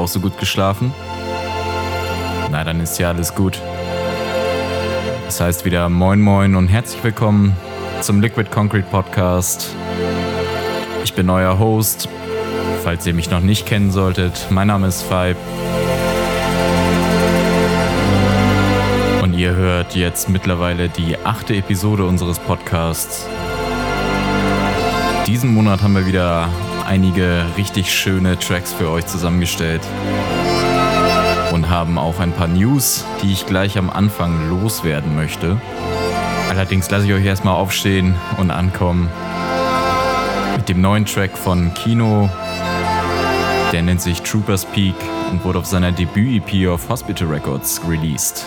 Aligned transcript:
Auch 0.00 0.08
so 0.08 0.18
gut 0.18 0.38
geschlafen? 0.38 0.94
Na, 2.50 2.64
dann 2.64 2.80
ist 2.80 2.98
ja 2.98 3.10
alles 3.10 3.34
gut. 3.34 3.60
Das 5.26 5.42
heißt 5.42 5.66
wieder 5.66 5.90
Moin 5.90 6.22
Moin 6.22 6.54
und 6.54 6.68
herzlich 6.68 7.04
willkommen 7.04 7.54
zum 8.00 8.22
Liquid 8.22 8.50
Concrete 8.50 8.86
Podcast. 8.90 9.76
Ich 11.04 11.12
bin 11.12 11.28
euer 11.28 11.58
Host, 11.58 12.08
falls 12.82 13.06
ihr 13.06 13.12
mich 13.12 13.30
noch 13.30 13.40
nicht 13.42 13.66
kennen 13.66 13.90
solltet. 13.90 14.46
Mein 14.48 14.68
Name 14.68 14.86
ist 14.86 15.02
Fibe. 15.02 15.36
Und 19.22 19.34
ihr 19.34 19.54
hört 19.54 19.96
jetzt 19.96 20.30
mittlerweile 20.30 20.88
die 20.88 21.18
achte 21.18 21.54
Episode 21.54 22.06
unseres 22.06 22.38
Podcasts. 22.38 23.26
Diesen 25.26 25.52
Monat 25.52 25.82
haben 25.82 25.94
wir 25.94 26.06
wieder 26.06 26.48
einige 26.90 27.46
richtig 27.56 27.94
schöne 27.94 28.36
Tracks 28.36 28.72
für 28.72 28.90
euch 28.90 29.06
zusammengestellt 29.06 29.80
und 31.52 31.70
haben 31.70 31.98
auch 31.98 32.18
ein 32.18 32.32
paar 32.32 32.48
News, 32.48 33.04
die 33.22 33.32
ich 33.32 33.46
gleich 33.46 33.78
am 33.78 33.90
Anfang 33.90 34.50
loswerden 34.50 35.14
möchte. 35.14 35.60
Allerdings 36.48 36.90
lasse 36.90 37.06
ich 37.06 37.12
euch 37.12 37.24
erstmal 37.24 37.54
aufstehen 37.54 38.16
und 38.38 38.50
ankommen 38.50 39.08
mit 40.56 40.68
dem 40.68 40.80
neuen 40.80 41.06
Track 41.06 41.38
von 41.38 41.72
Kino. 41.74 42.28
Der 43.70 43.82
nennt 43.82 44.02
sich 44.02 44.22
Troopers 44.22 44.64
Peak 44.64 44.96
und 45.30 45.44
wurde 45.44 45.60
auf 45.60 45.66
seiner 45.66 45.92
Debüt-EP 45.92 46.68
auf 46.68 46.88
Hospital 46.88 47.28
Records 47.28 47.80
released. 47.88 48.46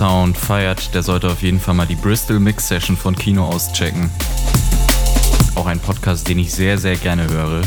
Sound 0.00 0.38
feiert, 0.38 0.94
der 0.94 1.02
sollte 1.02 1.28
auf 1.28 1.42
jeden 1.42 1.60
Fall 1.60 1.74
mal 1.74 1.86
die 1.86 1.94
Bristol 1.94 2.40
Mix 2.40 2.68
Session 2.68 2.96
von 2.96 3.14
Kino 3.14 3.44
auschecken. 3.44 4.10
Auch 5.54 5.66
ein 5.66 5.78
Podcast, 5.78 6.26
den 6.26 6.38
ich 6.38 6.54
sehr, 6.54 6.78
sehr 6.78 6.96
gerne 6.96 7.28
höre. 7.28 7.60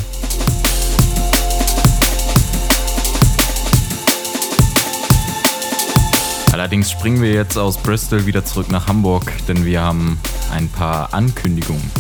Allerdings 6.51 6.89
springen 6.89 7.21
wir 7.21 7.31
jetzt 7.31 7.55
aus 7.55 7.77
Bristol 7.77 8.25
wieder 8.25 8.43
zurück 8.43 8.71
nach 8.71 8.87
Hamburg, 8.87 9.31
denn 9.47 9.63
wir 9.63 9.81
haben 9.81 10.19
ein 10.51 10.69
paar 10.69 11.13
Ankündigungen. 11.13 11.91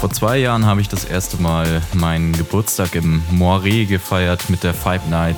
Vor 0.00 0.10
zwei 0.10 0.38
Jahren 0.38 0.66
habe 0.66 0.80
ich 0.80 0.88
das 0.88 1.04
erste 1.04 1.40
Mal 1.40 1.82
meinen 1.92 2.32
Geburtstag 2.32 2.96
im 2.96 3.22
Moiré 3.30 3.86
gefeiert 3.86 4.50
mit 4.50 4.64
der 4.64 4.74
Five 4.74 5.06
Night 5.08 5.36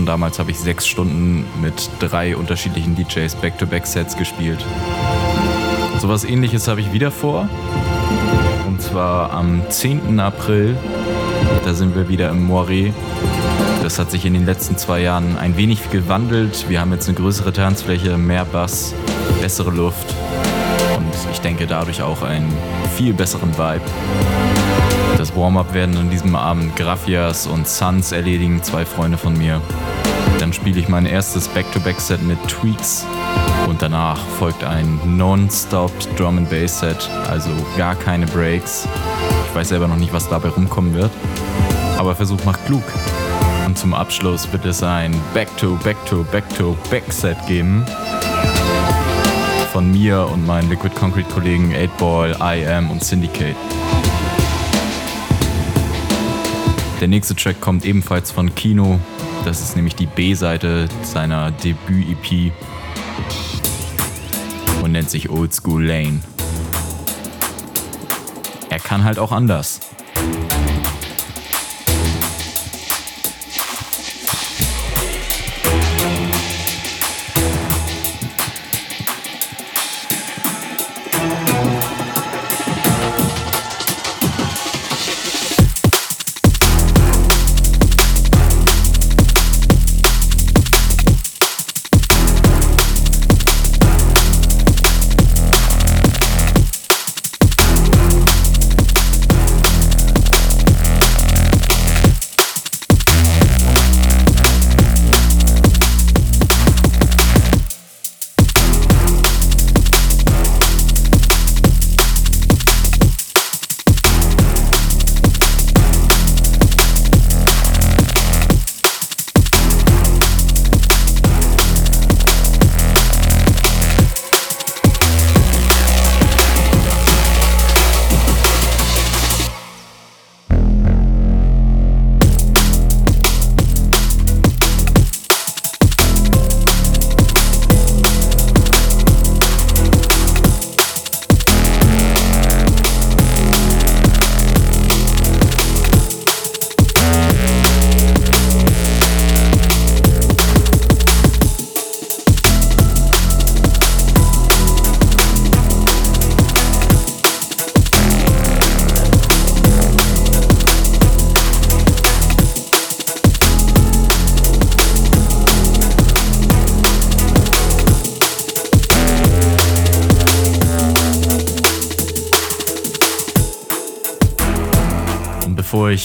Schon 0.00 0.06
damals 0.06 0.38
habe 0.38 0.50
ich 0.50 0.58
sechs 0.58 0.86
Stunden 0.86 1.44
mit 1.60 1.90
drei 1.98 2.34
unterschiedlichen 2.34 2.96
DJs 2.96 3.34
Back-to-Back-Sets 3.34 4.16
gespielt. 4.16 4.64
Sowas 5.98 6.24
ähnliches 6.24 6.68
habe 6.68 6.80
ich 6.80 6.90
wieder 6.94 7.10
vor. 7.10 7.50
Und 8.66 8.80
zwar 8.80 9.30
am 9.30 9.60
10. 9.68 10.18
April. 10.18 10.74
Da 11.66 11.74
sind 11.74 11.94
wir 11.94 12.08
wieder 12.08 12.30
im 12.30 12.50
Moiré. 12.50 12.94
Das 13.82 13.98
hat 13.98 14.10
sich 14.10 14.24
in 14.24 14.32
den 14.32 14.46
letzten 14.46 14.78
zwei 14.78 15.00
Jahren 15.00 15.36
ein 15.36 15.58
wenig 15.58 15.90
gewandelt. 15.90 16.70
Wir 16.70 16.80
haben 16.80 16.92
jetzt 16.92 17.06
eine 17.06 17.18
größere 17.18 17.52
Tanzfläche, 17.52 18.16
mehr 18.16 18.46
Bass, 18.46 18.94
bessere 19.42 19.70
Luft 19.70 20.14
und 20.96 21.12
ich 21.30 21.42
denke 21.42 21.66
dadurch 21.66 22.00
auch 22.00 22.22
einen 22.22 22.50
viel 22.96 23.12
besseren 23.12 23.52
Vibe. 23.58 23.82
Das 25.18 25.36
Warm-up 25.36 25.74
werden 25.74 25.98
an 25.98 26.08
diesem 26.08 26.34
Abend 26.34 26.74
Graffias 26.76 27.46
und 27.46 27.68
Suns 27.68 28.12
erledigen, 28.12 28.62
zwei 28.62 28.86
Freunde 28.86 29.18
von 29.18 29.36
mir. 29.36 29.60
Dann 30.50 30.56
spiele 30.56 30.80
ich 30.80 30.88
mein 30.88 31.06
erstes 31.06 31.46
Back-to-Back-Set 31.46 32.24
mit 32.24 32.36
Tweaks 32.48 33.06
und 33.68 33.80
danach 33.80 34.18
folgt 34.18 34.64
ein 34.64 34.98
non-stop 35.16 35.92
Drum 36.16 36.38
and 36.38 36.50
Bass 36.50 36.80
Set, 36.80 37.08
also 37.28 37.50
gar 37.78 37.94
keine 37.94 38.26
Breaks. 38.26 38.88
Ich 39.48 39.54
weiß 39.54 39.68
selber 39.68 39.86
noch 39.86 39.94
nicht, 39.94 40.12
was 40.12 40.28
dabei 40.28 40.48
rumkommen 40.48 40.92
wird, 40.92 41.12
aber 41.98 42.16
Versuch 42.16 42.44
macht 42.44 42.66
klug. 42.66 42.82
Und 43.64 43.78
zum 43.78 43.94
Abschluss 43.94 44.52
wird 44.52 44.64
es 44.64 44.82
ein 44.82 45.14
Back-to-Back-to-Back-to-Back 45.34 47.12
Set 47.12 47.36
geben 47.46 47.86
von 49.72 49.92
mir 49.92 50.28
und 50.32 50.44
meinen 50.48 50.68
Liquid 50.68 50.92
Concrete 50.96 51.32
Kollegen 51.32 51.72
8Ball, 51.72 52.34
I 52.40 52.66
Am 52.66 52.90
und 52.90 53.04
Syndicate. 53.04 53.54
Der 57.00 57.06
nächste 57.06 57.36
Track 57.36 57.60
kommt 57.60 57.84
ebenfalls 57.84 58.32
von 58.32 58.52
Kino. 58.52 58.98
Das 59.44 59.60
ist 59.60 59.74
nämlich 59.74 59.94
die 59.94 60.06
B-Seite 60.06 60.88
seiner 61.02 61.50
Debüt-EP 61.50 62.52
und 64.82 64.92
nennt 64.92 65.10
sich 65.10 65.30
Old 65.30 65.52
School 65.54 65.84
Lane. 65.84 66.20
Er 68.68 68.78
kann 68.78 69.04
halt 69.04 69.18
auch 69.18 69.32
anders. 69.32 69.80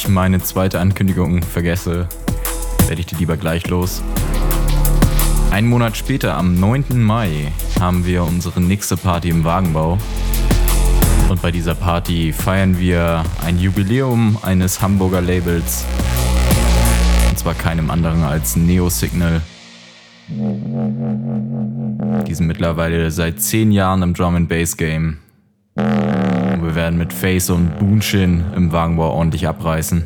Meine 0.08 0.42
zweite 0.42 0.80
Ankündigung 0.80 1.42
vergesse, 1.42 2.08
werde 2.88 3.00
ich 3.00 3.06
die 3.06 3.16
lieber 3.16 3.38
gleich 3.38 3.68
los. 3.68 4.02
Einen 5.52 5.68
Monat 5.70 5.98
später, 5.98 6.36
am 6.36 6.60
9. 6.60 7.02
Mai, 7.02 7.52
haben 7.80 8.06
wir 8.06 8.24
unsere 8.24 8.62
nächste 8.62 8.98
Party 8.98 9.30
im 9.30 9.44
Wagenbau. 9.44 9.98
Und 11.30 11.42
bei 11.42 11.52
dieser 11.52 11.76
Party 11.76 12.34
feiern 12.34 12.78
wir 12.80 13.24
ein 13.44 13.58
Jubiläum 13.58 14.38
eines 14.42 14.82
Hamburger 14.82 15.22
Labels. 15.22 15.86
Und 17.30 17.40
zwar 17.40 17.54
keinem 17.54 17.90
anderen 17.90 18.24
als 18.24 18.56
Neo 18.56 18.90
Signal. 18.90 19.42
Die 22.28 22.34
sind 22.34 22.48
mittlerweile 22.48 23.12
seit 23.12 23.42
10 23.42 23.72
Jahren 23.72 24.02
im 24.02 24.14
Drum 24.14 24.36
and 24.36 24.50
Bass 24.50 24.78
Game. 24.78 25.18
Mit 27.06 27.14
Face 27.14 27.52
und 27.52 27.78
Boonshin 27.78 28.44
im 28.56 28.72
Wagenbau 28.72 29.12
ordentlich 29.12 29.48
abreißen. 29.48 30.04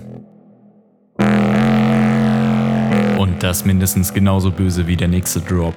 Und 3.18 3.42
das 3.42 3.64
mindestens 3.64 4.14
genauso 4.14 4.52
böse 4.52 4.86
wie 4.86 4.98
der 4.98 5.08
nächste 5.08 5.40
Drop. 5.40 5.76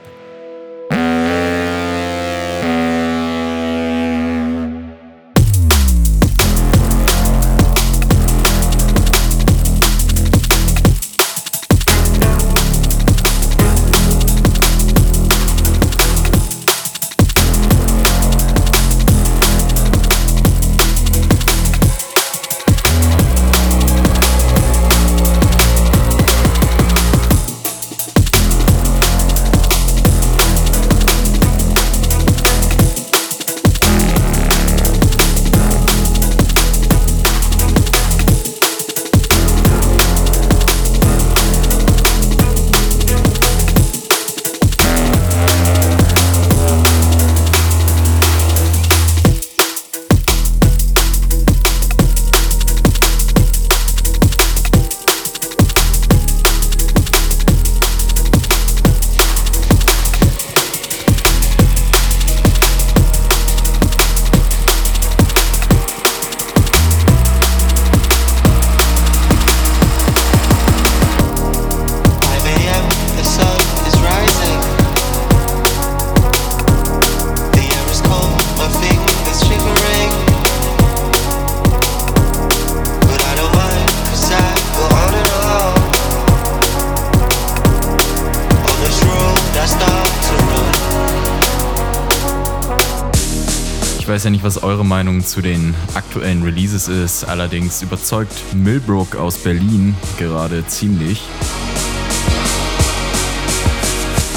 Weiß 94.23 94.27
ja 94.27 94.31
nicht, 94.31 94.45
was 94.45 94.63
eure 94.63 94.85
Meinung 94.85 95.25
zu 95.25 95.41
den 95.41 95.75
aktuellen 95.95 96.45
Releases 96.45 96.87
ist. 96.87 97.25
Allerdings 97.25 97.83
überzeugt 97.83 98.55
Millbrook 98.55 99.17
aus 99.17 99.37
Berlin 99.37 99.97
gerade 100.17 100.65
ziemlich. 100.65 101.21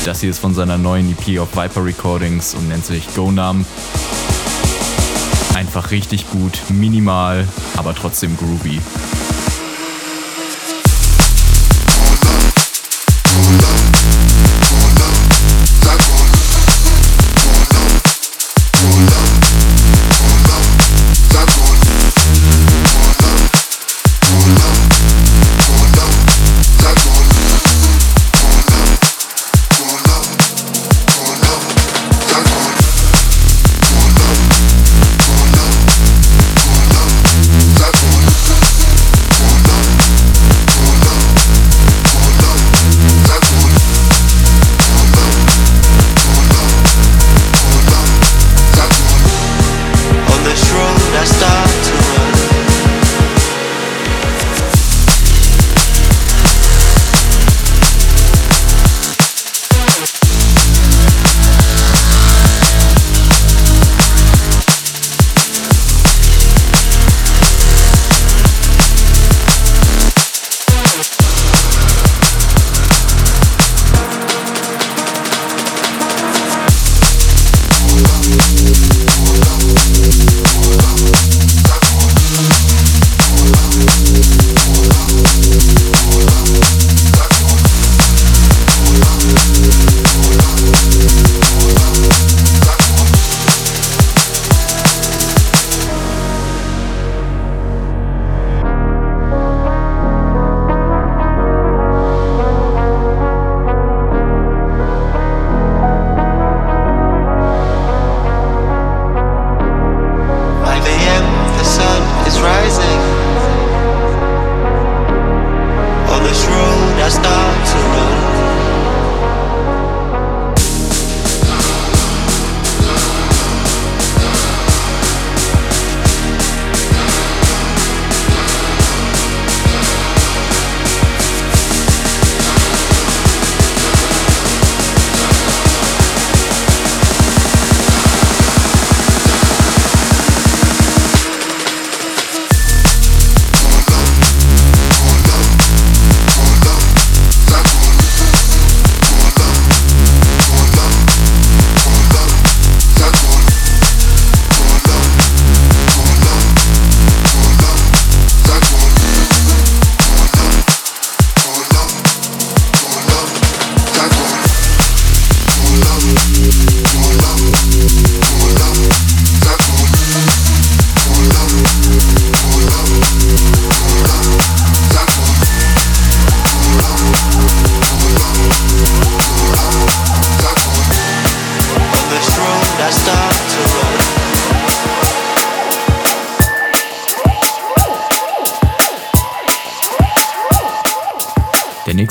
Das 0.04 0.22
hier 0.22 0.32
ist 0.32 0.40
von 0.40 0.56
seiner 0.56 0.80
neuen 0.80 1.12
EP 1.12 1.40
auf 1.40 1.56
Viper 1.56 1.86
Recordings 1.86 2.56
und 2.56 2.68
nennt 2.68 2.84
sich 2.84 3.14
Go 3.14 3.30
Numb. 3.30 3.68
Einfach 5.54 5.92
richtig 5.92 6.32
gut, 6.32 6.64
minimal, 6.70 7.48
aber 7.78 7.94
trotzdem 7.94 8.36
groovy. 8.38 8.82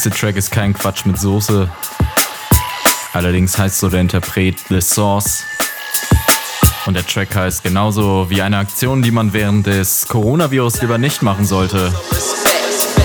Nächste 0.04 0.20
Track 0.20 0.36
ist 0.36 0.50
kein 0.50 0.74
Quatsch 0.74 1.06
mit 1.06 1.18
Soße. 1.18 1.70
Allerdings 3.14 3.56
heißt 3.56 3.78
so 3.78 3.88
der 3.88 4.02
Interpret 4.02 4.56
The 4.68 4.82
Sauce. 4.82 5.44
Und 6.84 6.92
der 6.92 7.06
Track 7.06 7.34
heißt 7.34 7.62
genauso 7.62 8.28
wie 8.28 8.42
eine 8.42 8.58
Aktion, 8.58 9.00
die 9.00 9.10
man 9.10 9.32
während 9.32 9.66
des 9.66 10.06
Coronavirus 10.06 10.82
lieber 10.82 10.98
nicht 10.98 11.22
machen 11.22 11.46
sollte. 11.46 11.90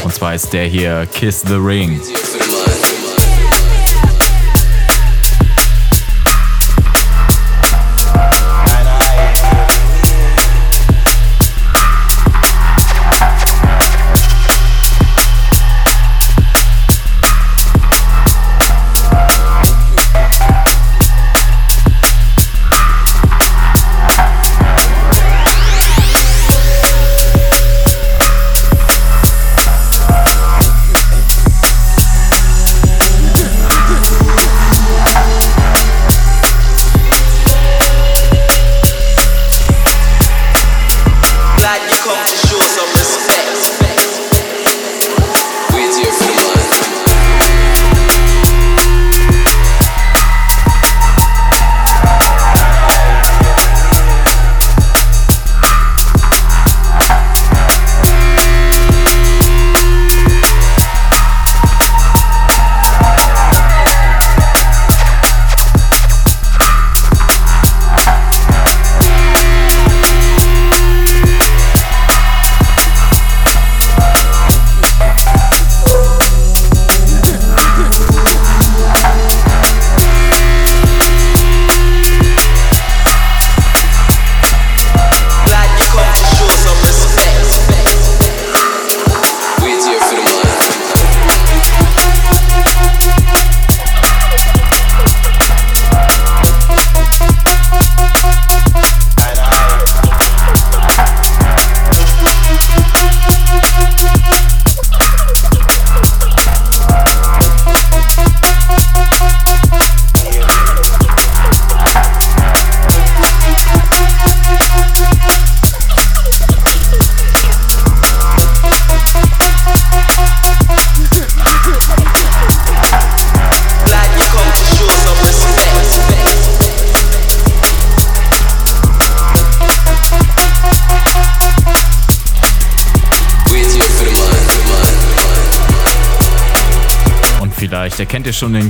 Und 0.03 0.13
zwar 0.13 0.35
ist 0.35 0.51
der 0.51 0.65
hier 0.65 1.05
Kiss 1.05 1.41
the 1.47 1.53
Ring. 1.53 2.01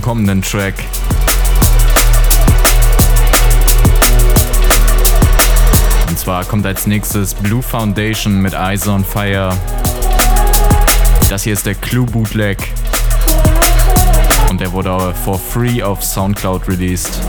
Kommenden 0.09 0.41
Track. 0.41 0.73
Und 6.07 6.17
zwar 6.17 6.43
kommt 6.45 6.65
als 6.65 6.87
nächstes 6.87 7.35
Blue 7.35 7.61
Foundation 7.61 8.41
mit 8.41 8.55
Eyes 8.55 8.87
on 8.87 9.05
Fire. 9.05 9.55
Das 11.29 11.43
hier 11.43 11.53
ist 11.53 11.67
der 11.67 11.75
Clue 11.75 12.07
Bootleg. 12.07 12.57
Und 14.49 14.59
der 14.59 14.71
wurde 14.71 15.13
for 15.23 15.37
free 15.37 15.83
auf 15.83 16.03
Soundcloud 16.03 16.67
released. 16.67 17.21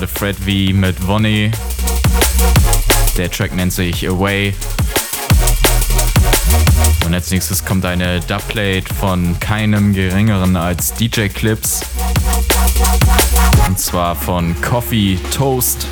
Gerade 0.00 0.08
Fred 0.08 0.36
V 0.36 0.74
mit 0.74 1.06
Vonnie. 1.06 1.50
Der 3.18 3.30
Track 3.30 3.54
nennt 3.54 3.72
sich 3.72 4.08
Away. 4.08 4.54
Und 7.04 7.12
als 7.12 7.30
nächstes 7.30 7.62
kommt 7.62 7.84
eine 7.84 8.20
Dubplate 8.20 8.94
von 8.98 9.38
keinem 9.40 9.92
geringeren 9.92 10.56
als 10.56 10.94
DJ 10.94 11.28
Clips. 11.28 11.82
Und 13.68 13.78
zwar 13.78 14.16
von 14.16 14.58
Coffee 14.62 15.18
Toast. 15.36 15.86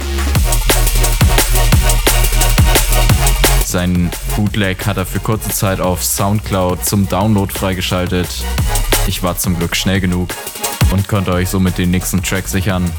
Sein 3.67 4.11
Bootleg 4.37 4.87
hat 4.87 4.97
er 4.97 5.05
für 5.05 5.21
kurze 5.21 5.51
Zeit 5.51 5.81
auf 5.81 6.03
Soundcloud 6.03 6.83
zum 6.83 7.07
Download 7.09 7.53
freigeschaltet. 7.53 8.29
Ich 9.07 9.23
war 9.23 9.37
zum 9.37 9.59
Glück 9.59 9.77
schnell 9.77 10.01
genug 10.01 10.31
und 10.93 11.09
konnte 11.09 11.33
euch 11.33 11.51
somit 11.51 11.77
den 11.77 11.91
nächsten 11.91 12.23
Track 12.23 12.49
sichern. 12.49 12.91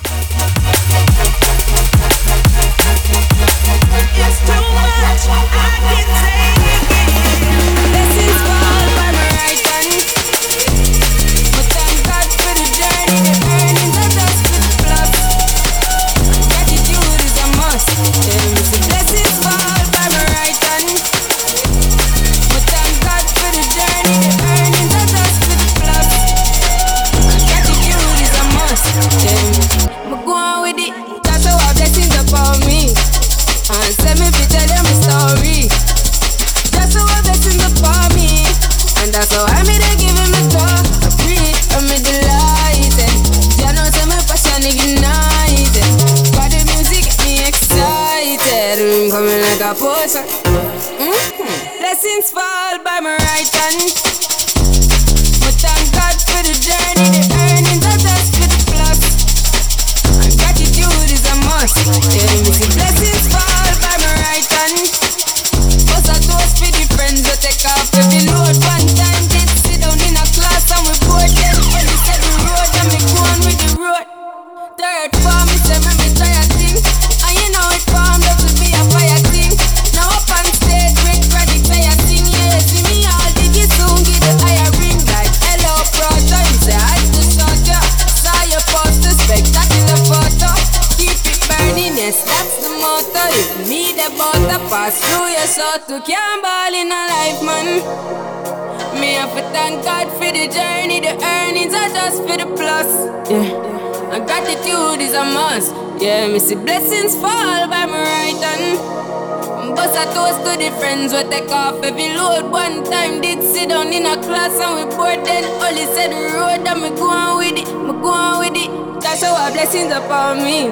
Friends 110.90 111.14
we 111.14 111.24
take 111.30 111.52
off 111.52 111.84
every 111.84 112.10
load. 112.18 112.50
One 112.52 112.84
time 112.84 113.22
did 113.22 113.44
sit 113.44 113.70
down 113.70 113.94
in 113.94 114.06
a 114.06 114.16
class 114.26 114.58
and 114.60 114.74
we 114.78 114.96
bored 114.96 115.24
then. 115.26 115.44
Only 115.66 115.86
said 115.94 116.10
the 116.12 116.22
road 116.34 116.68
and 116.68 116.82
me 116.82 116.90
go 116.98 117.10
on 117.10 117.38
with 117.38 117.62
it, 117.62 117.70
me 117.88 117.94
go 118.02 118.10
on 118.10 118.40
with 118.40 118.58
it. 118.58 118.72
That's 119.02 119.22
how 119.24 119.36
our 119.36 119.52
blessings 119.52 119.94
upon 119.94 120.44
me. 120.44 120.72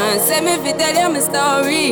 And 0.00 0.20
send 0.20 0.46
me 0.46 0.54
fi 0.62 0.72
tell 0.78 0.94
you 1.00 1.08
my 1.14 1.20
story. 1.28 1.86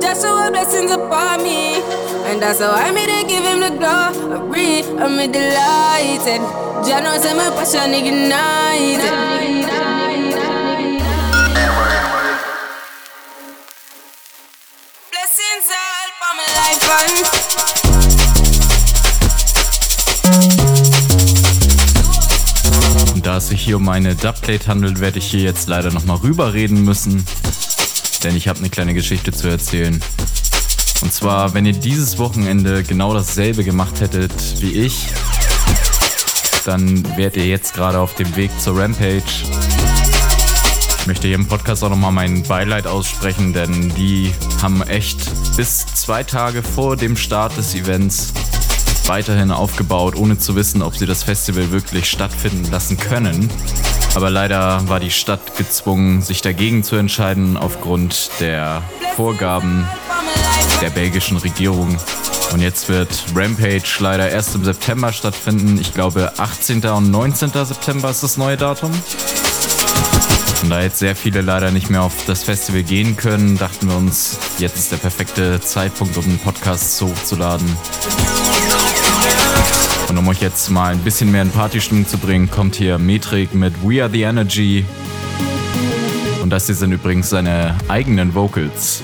Just 0.00 0.22
show 0.22 0.50
blessings 0.50 0.90
upon 0.92 1.42
me. 1.42 1.82
And 2.28 2.40
that's 2.40 2.60
how 2.60 2.72
I 2.72 2.90
made 2.90 3.12
it 3.18 3.28
give 3.28 3.44
him 3.44 3.60
the 3.60 3.72
glory. 3.80 4.80
I'm 5.02 5.16
delighted. 5.36 6.42
Jah 6.86 7.00
knows 7.04 7.26
I'm 7.26 7.36
my 7.36 7.50
passion 7.56 7.92
ignited. 7.92 9.59
Da 23.22 23.36
es 23.36 23.48
sich 23.48 23.60
hier 23.62 23.76
um 23.76 23.88
eine 23.88 24.14
Dubplate 24.14 24.66
handelt, 24.66 25.00
werde 25.00 25.18
ich 25.18 25.26
hier 25.26 25.40
jetzt 25.40 25.68
leider 25.68 25.92
nochmal 25.92 26.16
rüberreden 26.16 26.84
müssen 26.84 27.24
denn 28.22 28.36
ich 28.36 28.48
habe 28.48 28.58
eine 28.58 28.70
kleine 28.70 28.94
Geschichte 28.94 29.32
zu 29.32 29.48
erzählen. 29.48 30.00
Und 31.02 31.12
zwar, 31.12 31.54
wenn 31.54 31.64
ihr 31.64 31.72
dieses 31.72 32.18
Wochenende 32.18 32.82
genau 32.82 33.14
dasselbe 33.14 33.64
gemacht 33.64 34.00
hättet 34.00 34.60
wie 34.60 34.72
ich, 34.72 35.08
dann 36.66 37.16
wärt 37.16 37.36
ihr 37.36 37.46
jetzt 37.46 37.74
gerade 37.74 37.98
auf 37.98 38.14
dem 38.14 38.36
Weg 38.36 38.50
zur 38.60 38.78
Rampage. 38.78 39.22
Möchte 41.06 41.26
hier 41.28 41.36
im 41.36 41.46
Podcast 41.46 41.82
auch 41.82 41.88
nochmal 41.88 42.12
mein 42.12 42.42
Beileid 42.42 42.86
aussprechen, 42.86 43.52
denn 43.52 43.92
die 43.94 44.32
haben 44.62 44.82
echt 44.82 45.18
bis 45.56 45.86
zwei 45.86 46.22
Tage 46.22 46.62
vor 46.62 46.96
dem 46.96 47.16
Start 47.16 47.56
des 47.56 47.74
Events 47.74 48.32
weiterhin 49.06 49.50
aufgebaut, 49.50 50.14
ohne 50.14 50.38
zu 50.38 50.54
wissen, 50.54 50.82
ob 50.82 50.96
sie 50.96 51.06
das 51.06 51.24
Festival 51.24 51.70
wirklich 51.72 52.08
stattfinden 52.08 52.70
lassen 52.70 52.96
können. 52.96 53.50
Aber 54.14 54.30
leider 54.30 54.88
war 54.88 55.00
die 55.00 55.10
Stadt 55.10 55.56
gezwungen, 55.56 56.22
sich 56.22 56.42
dagegen 56.42 56.84
zu 56.84 56.96
entscheiden 56.96 57.56
aufgrund 57.56 58.30
der 58.38 58.82
Vorgaben 59.16 59.86
der 60.80 60.90
belgischen 60.90 61.38
Regierung. 61.38 61.96
Und 62.52 62.60
jetzt 62.60 62.88
wird 62.88 63.08
Rampage 63.34 63.98
leider 64.00 64.30
erst 64.30 64.54
im 64.54 64.64
September 64.64 65.12
stattfinden. 65.12 65.78
Ich 65.80 65.94
glaube 65.94 66.32
18. 66.36 66.84
und 66.84 67.10
19. 67.10 67.50
September 67.50 68.10
ist 68.10 68.22
das 68.22 68.36
neue 68.36 68.56
Datum. 68.56 68.92
Und 70.62 70.70
da 70.70 70.82
jetzt 70.82 70.98
sehr 70.98 71.16
viele 71.16 71.40
leider 71.40 71.70
nicht 71.70 71.88
mehr 71.90 72.02
auf 72.02 72.12
das 72.26 72.42
Festival 72.42 72.82
gehen 72.82 73.16
können, 73.16 73.56
dachten 73.56 73.88
wir 73.88 73.96
uns, 73.96 74.38
jetzt 74.58 74.76
ist 74.76 74.92
der 74.92 74.98
perfekte 74.98 75.60
Zeitpunkt, 75.60 76.16
um 76.18 76.24
einen 76.24 76.38
Podcast 76.38 77.00
hochzuladen. 77.00 77.66
Und 80.08 80.18
um 80.18 80.28
euch 80.28 80.42
jetzt 80.42 80.70
mal 80.70 80.92
ein 80.92 80.98
bisschen 81.00 81.30
mehr 81.30 81.42
in 81.42 81.50
Partystimmung 81.50 82.06
zu 82.06 82.18
bringen, 82.18 82.50
kommt 82.50 82.74
hier 82.74 82.98
Metrik 82.98 83.54
mit 83.54 83.72
We 83.82 84.02
Are 84.02 84.10
the 84.10 84.22
Energy. 84.22 84.84
Und 86.42 86.50
das 86.50 86.66
hier 86.66 86.74
sind 86.74 86.92
übrigens 86.92 87.30
seine 87.30 87.76
eigenen 87.88 88.34
Vocals. 88.34 89.02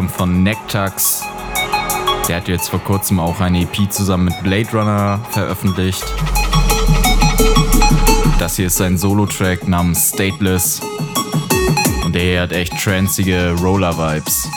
Kommt 0.00 0.12
von 0.12 0.42
Nectax. 0.42 1.22
Der 2.26 2.36
hat 2.36 2.48
jetzt 2.48 2.70
vor 2.70 2.78
kurzem 2.78 3.20
auch 3.20 3.38
eine 3.38 3.60
EP 3.60 3.92
zusammen 3.92 4.24
mit 4.24 4.42
Blade 4.42 4.70
Runner 4.72 5.20
veröffentlicht. 5.28 6.02
Das 8.38 8.56
hier 8.56 8.68
ist 8.68 8.78
sein 8.78 8.96
Solo-Track 8.96 9.68
namens 9.68 10.08
Stateless. 10.14 10.80
Und 12.02 12.14
der 12.14 12.22
hier 12.22 12.40
hat 12.40 12.52
echt 12.52 12.82
tranzige 12.82 13.54
Roller-Vibes. 13.60 14.48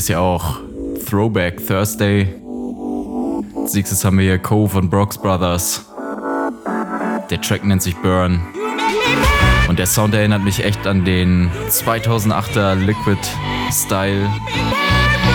Ist 0.00 0.08
ja 0.08 0.18
auch 0.18 0.56
Throwback 1.10 1.66
Thursday. 1.66 2.26
Als 3.54 3.74
nächstes 3.74 4.02
haben 4.02 4.16
wir 4.16 4.24
hier 4.24 4.38
Cove 4.38 4.78
und 4.78 4.88
Brooks 4.88 5.18
Brothers. 5.18 5.84
Der 7.28 7.38
Track 7.42 7.66
nennt 7.66 7.82
sich 7.82 7.94
Burn. 7.96 8.40
Und 9.68 9.78
der 9.78 9.84
Sound 9.84 10.14
erinnert 10.14 10.42
mich 10.42 10.64
echt 10.64 10.86
an 10.86 11.04
den 11.04 11.50
2008er 11.68 12.76
Liquid 12.76 13.20
Style. 13.70 14.26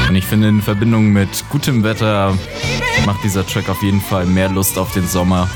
Und 0.10 0.16
ich 0.16 0.26
finde, 0.26 0.48
in 0.48 0.64
Verbindung 0.64 1.14
mit 1.14 1.48
gutem 1.52 1.84
Wetter 1.84 2.36
macht 3.06 3.24
dieser 3.24 3.46
Track 3.46 3.70
auf 3.70 3.84
jeden 3.84 4.02
Fall 4.02 4.26
mehr 4.26 4.50
Lust 4.50 4.80
auf 4.80 4.92
den 4.94 5.08
Sommer. 5.08 5.48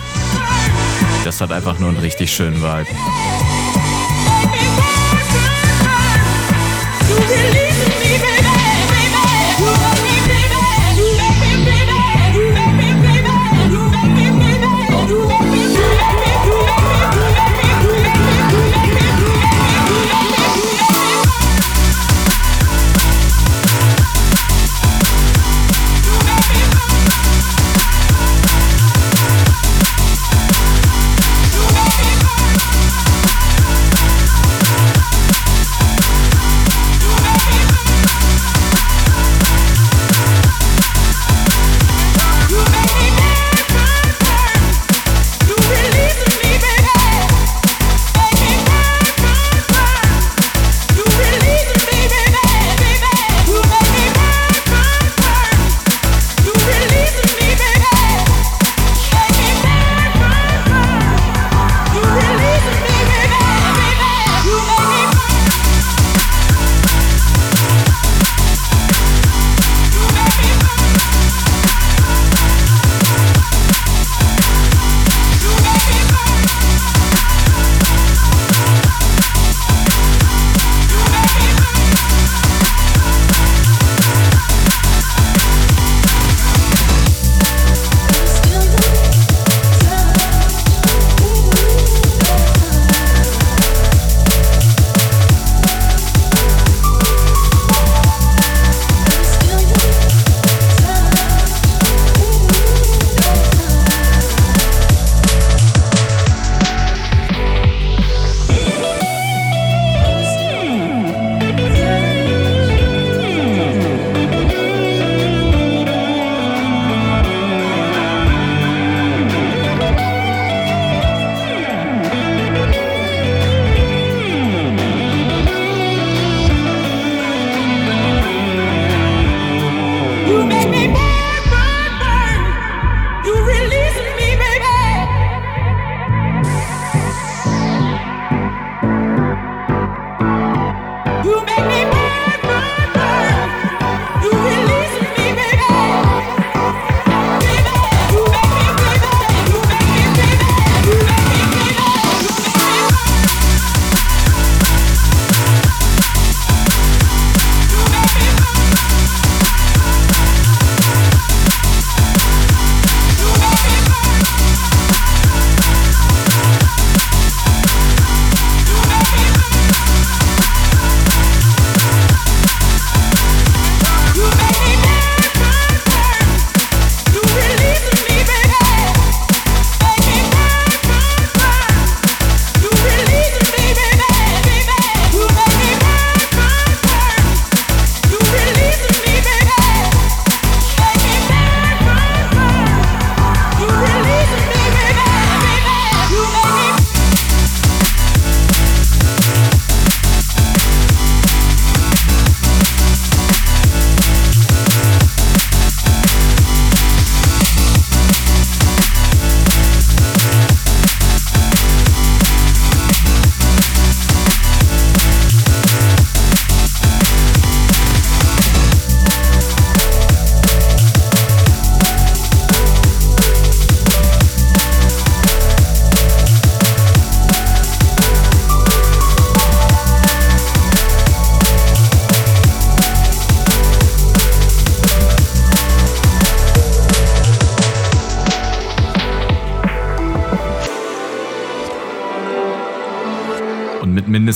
Das 1.24 1.42
hat 1.42 1.52
einfach 1.52 1.80
nur 1.80 1.90
einen 1.90 1.98
richtig 1.98 2.32
schönen 2.32 2.62
Vibe. 2.62 2.86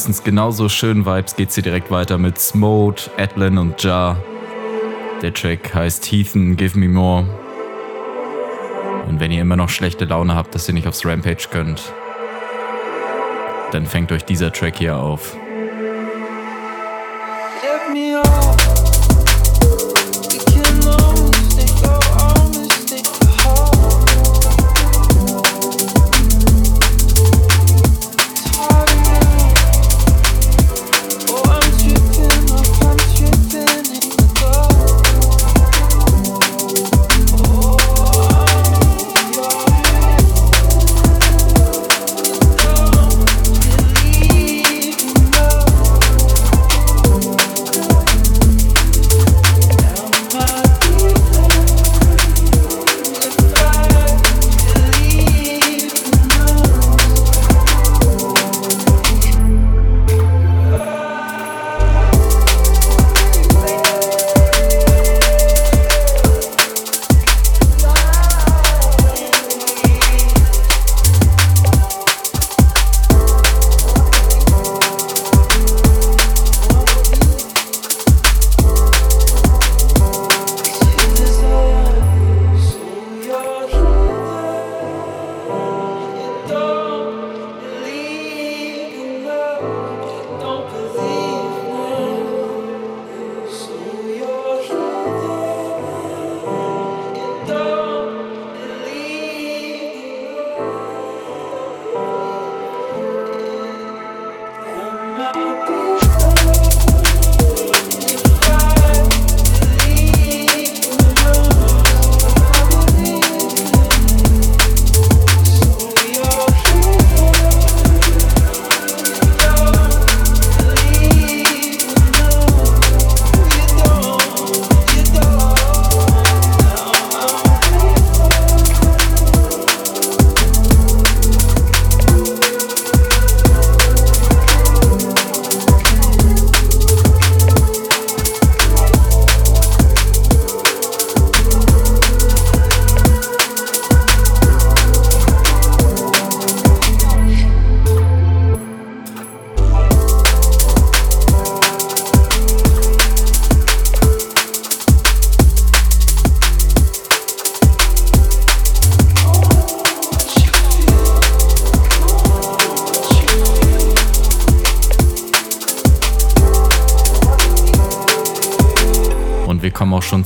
Mindestens 0.03 0.25
genauso 0.25 0.67
schönen 0.67 1.05
Vibes 1.05 1.37
geht's 1.37 1.55
hier 1.55 1.63
direkt 1.63 1.89
weiter 1.89 2.17
mit 2.17 2.37
Smode, 2.37 3.03
Adlin 3.15 3.57
und 3.57 3.81
Jar. 3.81 4.17
Der 5.21 5.33
Track 5.33 5.73
heißt 5.73 6.03
Heathen, 6.11 6.57
Give 6.57 6.77
Me 6.77 6.89
More. 6.89 7.25
Und 9.07 9.21
wenn 9.21 9.31
ihr 9.31 9.41
immer 9.41 9.55
noch 9.55 9.69
schlechte 9.69 10.03
Laune 10.03 10.35
habt, 10.35 10.55
dass 10.55 10.67
ihr 10.67 10.73
nicht 10.73 10.87
aufs 10.87 11.05
Rampage 11.05 11.47
könnt, 11.49 11.93
dann 13.71 13.85
fängt 13.85 14.11
euch 14.11 14.25
dieser 14.25 14.51
Track 14.51 14.77
hier 14.79 14.97
auf. 14.97 15.37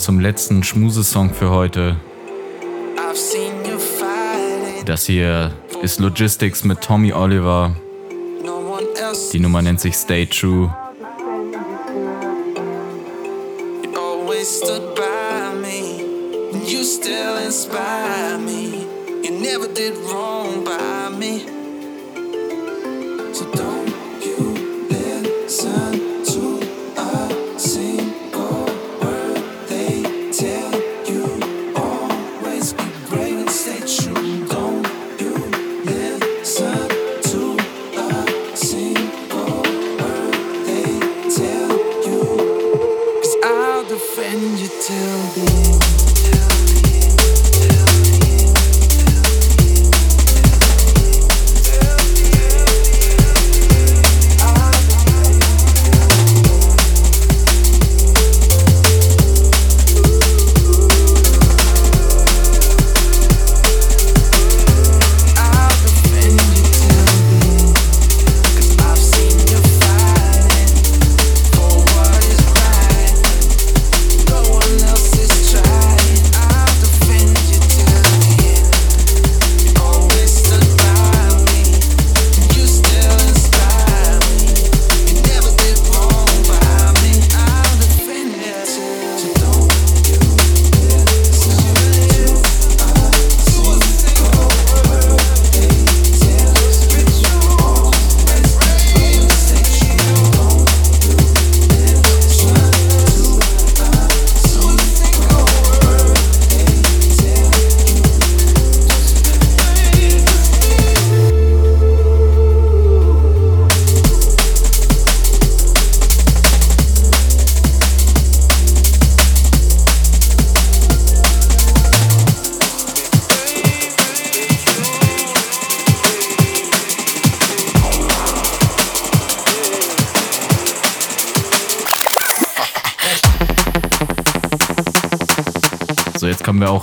Zum 0.08 0.22
letzten 0.22 0.64
Schmusesong 0.64 1.34
für 1.34 1.50
heute. 1.50 1.98
Das 4.86 5.06
hier 5.06 5.52
ist 5.82 6.00
Logistics 6.00 6.64
mit 6.64 6.80
Tommy 6.80 7.12
Oliver. 7.12 7.76
Die 9.34 9.40
Nummer 9.40 9.62
nennt 9.62 9.82
sich 9.82 9.96
Stay 9.96 10.26
True. 10.26 10.74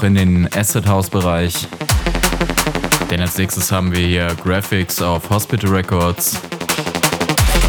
In 0.05 0.15
den 0.15 0.49
Acid 0.55 0.87
House 0.87 1.09
Bereich. 1.09 1.67
Denn 3.11 3.21
als 3.21 3.39
nächstes 3.39 3.73
haben 3.73 3.93
wir 3.95 4.07
hier 4.07 4.29
Graphics 4.43 5.01
auf 5.01 5.31
Hospital 5.31 5.71
Records. 5.71 6.41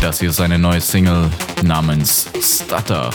Das 0.02 0.20
hier 0.20 0.30
ist 0.30 0.42
eine 0.42 0.60
neue 0.60 0.82
Single 0.82 1.30
namens 1.64 2.28
Stutter. 2.42 3.10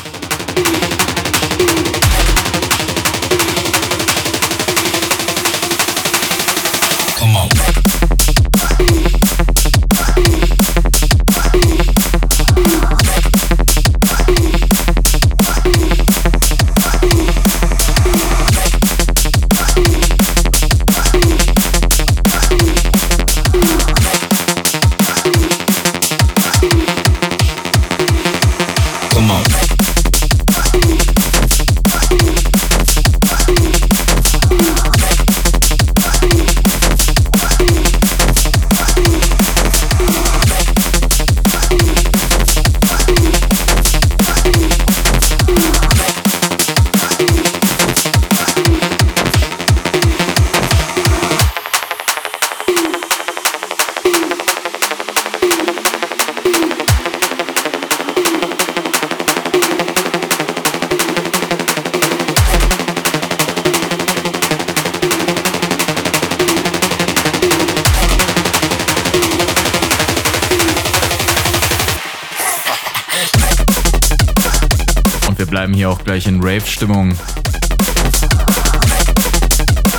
Gleich 76.10 76.26
in 76.26 76.42
Rave-Stimmung. 76.42 77.16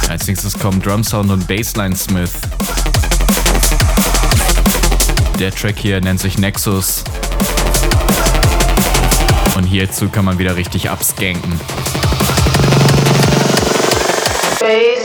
Als 0.10 0.28
nächstes 0.28 0.60
kommen 0.60 0.82
Drum 0.82 1.06
Sound 1.06 1.32
und 1.32 1.48
Bassline 1.48 1.96
Smith. 1.96 2.34
Der 5.40 5.52
Track 5.52 5.76
hier 5.78 6.02
nennt 6.02 6.20
sich 6.20 6.38
Nexus. 6.38 7.06
Und 9.56 9.64
hierzu 9.64 10.10
kann 10.10 10.26
man 10.26 10.38
wieder 10.38 10.58
richtig 10.58 10.90
abskanken. 10.90 11.58
Bass. 14.60 15.01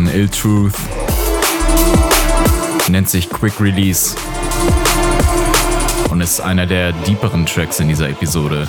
Von 0.00 0.14
Ill 0.14 0.28
Truth. 0.30 0.72
Nennt 2.88 3.10
sich 3.10 3.28
Quick 3.28 3.60
Release. 3.60 4.16
Und 6.08 6.22
ist 6.22 6.40
einer 6.40 6.64
der 6.66 6.92
deeperen 6.92 7.44
Tracks 7.44 7.80
in 7.80 7.88
dieser 7.88 8.08
Episode. 8.08 8.66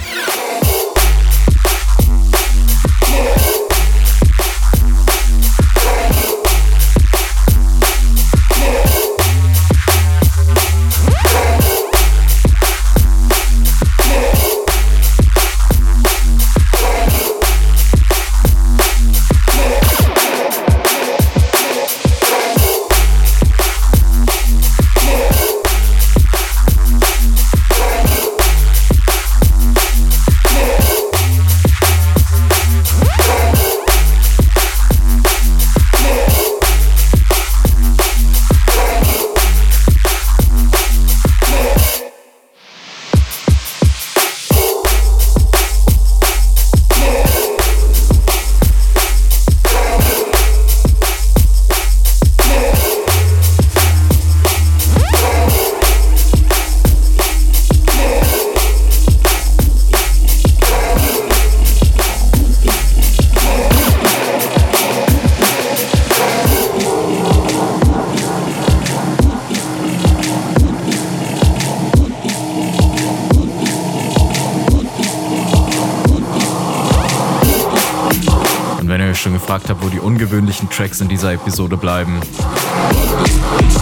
Habe, 79.71 79.85
wo 79.85 79.89
die 79.89 79.99
ungewöhnlichen 79.99 80.69
Tracks 80.69 80.99
in 80.99 81.07
dieser 81.07 81.33
Episode 81.33 81.77
bleiben. 81.77 82.19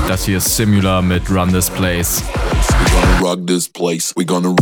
Das 0.07 0.25
hier 0.25 0.37
ist 0.37 0.55
Simula 0.55 1.01
mit 1.01 1.29
Run 1.29 1.51
This 1.51 1.69
Place. 1.69 2.23
We 2.23 2.91
gonna 2.91 3.19
rock 3.19 3.47
this 3.47 3.67
place. 3.67 4.13
We 4.15 4.25
gonna 4.25 4.55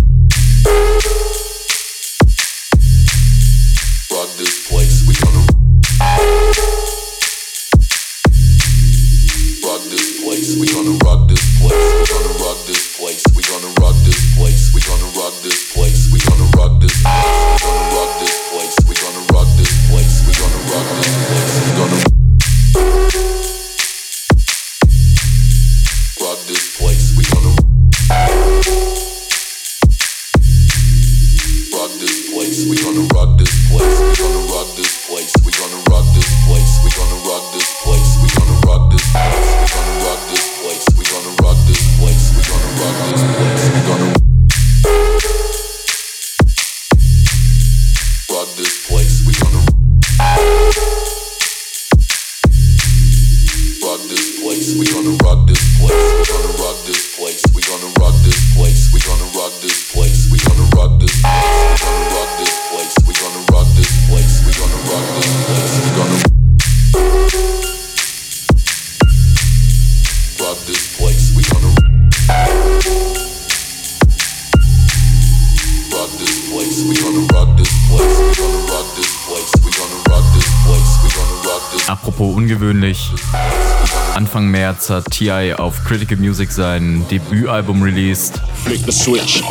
März 84.87 84.89
hat 84.89 85.11
T.I. 85.11 85.53
auf 85.53 85.83
Critical 85.83 86.17
Music 86.17 86.51
sein 86.51 87.05
Debütalbum 87.09 87.81
released. 87.81 88.41
Flick 88.63 88.81
the 88.85 88.91
switch, 88.91 89.43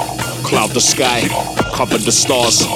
cloud 0.44 0.70
the 0.72 0.80
sky, 0.80 1.28
cover 1.74 1.98
the 1.98 2.12
stars. 2.12 2.66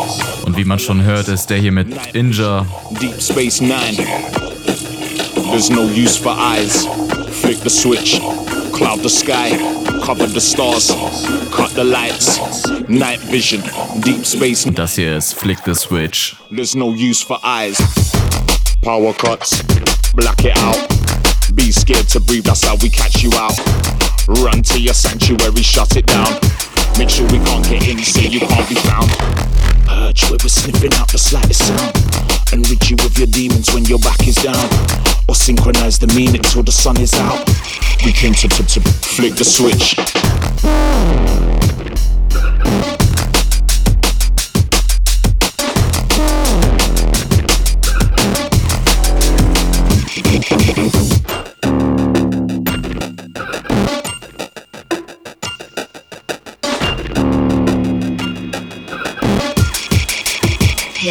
Und 0.45 0.57
wie 0.57 0.65
man 0.65 0.79
schon 0.79 1.03
hört, 1.03 1.29
ist 1.29 1.49
der 1.49 1.59
hier 1.59 1.73
mit 1.73 1.89
Inja. 2.13 2.67
Deep 3.01 3.21
Space 3.21 3.61
Nine. 3.61 3.97
There's 5.51 5.71
no 5.71 5.83
use 5.83 6.19
for 6.19 6.33
eyes. 6.33 6.87
Flick 7.41 7.63
the 7.63 7.71
switch, 7.71 8.21
cloud 8.73 9.03
the 9.03 9.09
sky, 9.09 9.57
cover 10.05 10.27
the 10.27 10.41
stars, 10.41 10.95
cut 11.51 11.71
the 11.75 11.85
lights, 11.85 12.39
night 12.89 13.21
vision, 13.31 13.63
deep 14.05 14.27
space. 14.27 14.67
Das 14.75 14.97
hier 14.97 15.17
ist 15.17 15.35
Flick 15.35 15.59
the 15.65 15.75
Switch. 15.75 16.37
There's 16.51 16.75
no 16.75 16.91
use 16.91 17.25
for 17.25 17.39
eyes. 17.43 17.79
Power 18.83 19.15
cuts, 19.15 19.63
black 20.15 20.45
it 20.45 20.57
out. 20.59 20.90
Scared 21.73 22.09
to 22.09 22.21
breathe, 22.21 22.45
that's 22.45 22.65
how 22.65 22.77
we 22.83 22.91
catch 22.91 23.23
you 23.23 23.31
out. 23.35 23.57
Run 24.27 24.63
to 24.63 24.81
your 24.81 24.95
sanctuary, 24.95 25.63
shut 25.63 25.97
it 25.97 26.07
down. 26.07 26.27
Make 26.99 27.11
sure 27.11 27.27
we 27.31 27.39
can't 27.39 27.65
get 27.65 27.89
in, 27.89 27.99
say 27.99 28.27
you 28.27 28.41
can't 28.41 28.69
be 28.69 28.75
found. 28.75 29.11
Purge 29.87 30.31
where 30.31 30.39
we're 30.43 30.49
sniffing 30.49 30.93
out 30.95 31.11
the 31.11 31.19
slightest 31.19 31.67
sound. 31.67 31.95
And 32.53 32.69
rid 32.69 32.91
you 32.91 32.97
of 33.07 33.17
your 33.17 33.29
demons 33.29 33.73
when 33.73 33.85
your 33.85 33.99
back 34.01 34.27
is 34.27 34.37
down. 34.37 34.69
Or 35.29 35.35
synchronize 35.35 35.99
the 35.99 36.09
meaning 36.09 36.43
till 36.43 36.63
the 36.63 36.73
sun 36.73 37.01
is 37.01 37.15
out. 37.15 37.47
We 38.05 38.13
came 38.13 38.35
to, 38.35 38.49
to, 38.49 38.67
to 38.67 38.81
flick 38.81 39.35
the 39.35 39.45
switch. 39.45 39.95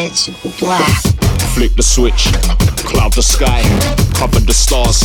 Pitch 0.09 0.59
black. 0.59 1.01
Flick 1.53 1.75
the 1.75 1.83
switch, 1.83 2.31
cloud 2.85 3.13
the 3.13 3.21
sky, 3.21 3.61
cover 4.15 4.39
the 4.39 4.53
stars, 4.53 5.03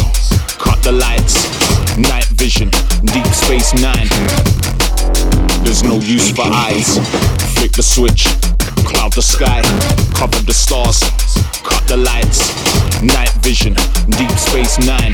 cut 0.58 0.82
the 0.82 0.92
lights, 0.92 1.34
night 1.98 2.24
vision, 2.36 2.70
deep 3.12 3.26
space 3.26 3.74
nine. 3.74 4.08
There's 5.64 5.82
no 5.82 5.96
use 5.96 6.30
for 6.30 6.44
eyes. 6.44 6.98
Flick 7.54 7.72
the 7.72 7.82
switch, 7.82 8.24
cloud 8.86 9.12
the 9.12 9.22
sky, 9.22 9.62
cover 10.14 10.40
the 10.44 10.54
stars, 10.54 11.00
cut 11.62 11.86
the 11.86 11.96
lights, 11.96 12.40
night 13.02 13.32
vision, 13.42 13.74
deep 14.16 14.32
space 14.38 14.78
nine. 14.86 15.12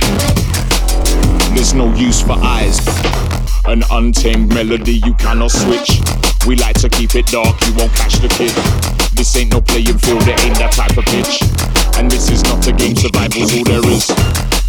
There's 1.55 1.75
no 1.75 1.93
use 1.95 2.23
for 2.23 2.37
eyes. 2.39 2.79
An 3.67 3.83
untamed 3.91 4.53
melody 4.55 5.01
you 5.05 5.15
cannot 5.15 5.51
switch. 5.51 6.01
We 6.47 6.57
like 6.57 6.79
to 6.81 6.89
keep 6.89 7.15
it 7.15 7.27
dark, 7.27 7.61
you 7.67 7.75
won't 7.75 7.93
catch 7.93 8.15
the 8.15 8.29
kid. 8.29 8.55
This 9.21 9.37
ain't 9.37 9.53
no 9.53 9.61
playing 9.61 9.99
field, 9.99 10.23
it 10.23 10.43
ain't 10.45 10.57
that 10.57 10.73
type 10.73 10.97
of 10.97 11.05
pitch. 11.05 11.45
And 12.01 12.11
this 12.11 12.31
is 12.31 12.43
not 12.45 12.67
a 12.67 12.73
game, 12.73 12.97
survival's 12.97 13.53
all 13.53 13.65
there 13.65 13.85
is. 13.93 14.07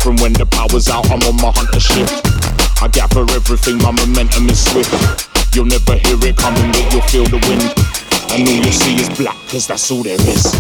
From 0.04 0.18
when 0.18 0.34
the 0.34 0.46
power's 0.46 0.90
out, 0.90 1.10
I'm 1.10 1.24
on 1.24 1.40
my 1.40 1.54
hunter 1.56 1.80
shift. 1.80 2.20
I 2.84 2.90
gather 2.90 3.24
everything, 3.32 3.78
my 3.78 3.92
momentum 3.92 4.50
is 4.50 4.60
swift. 4.60 4.92
You'll 5.56 5.72
never 5.72 5.96
hear 5.96 6.20
it 6.20 6.36
coming, 6.36 6.68
but 6.68 6.84
you'll 6.92 7.08
feel 7.08 7.24
the 7.32 7.40
wind. 7.48 7.64
And 8.36 8.44
all 8.44 8.60
you'll 8.60 8.76
see 8.76 9.00
is 9.00 9.08
black, 9.16 9.40
cause 9.48 9.68
that's 9.68 9.90
all 9.90 10.04
there 10.04 10.20
is. 10.20 10.52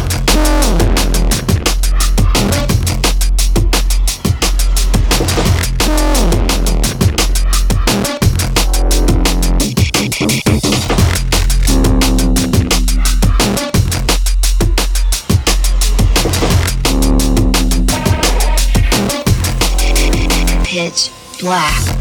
Pitch 21.41 21.47
black. 21.47 21.91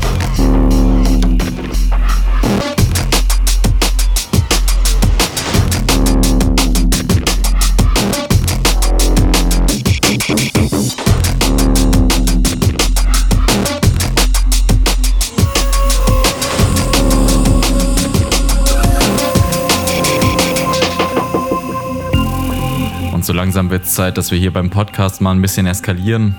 so 23.22 23.36
langsam 23.36 23.70
wird 23.70 23.84
es 23.84 23.94
Zeit, 23.94 24.18
dass 24.18 24.32
wir 24.32 24.38
hier 24.40 24.52
beim 24.52 24.70
Podcast 24.70 25.20
mal 25.20 25.30
ein 25.30 25.40
bisschen 25.40 25.64
eskalieren. 25.64 26.34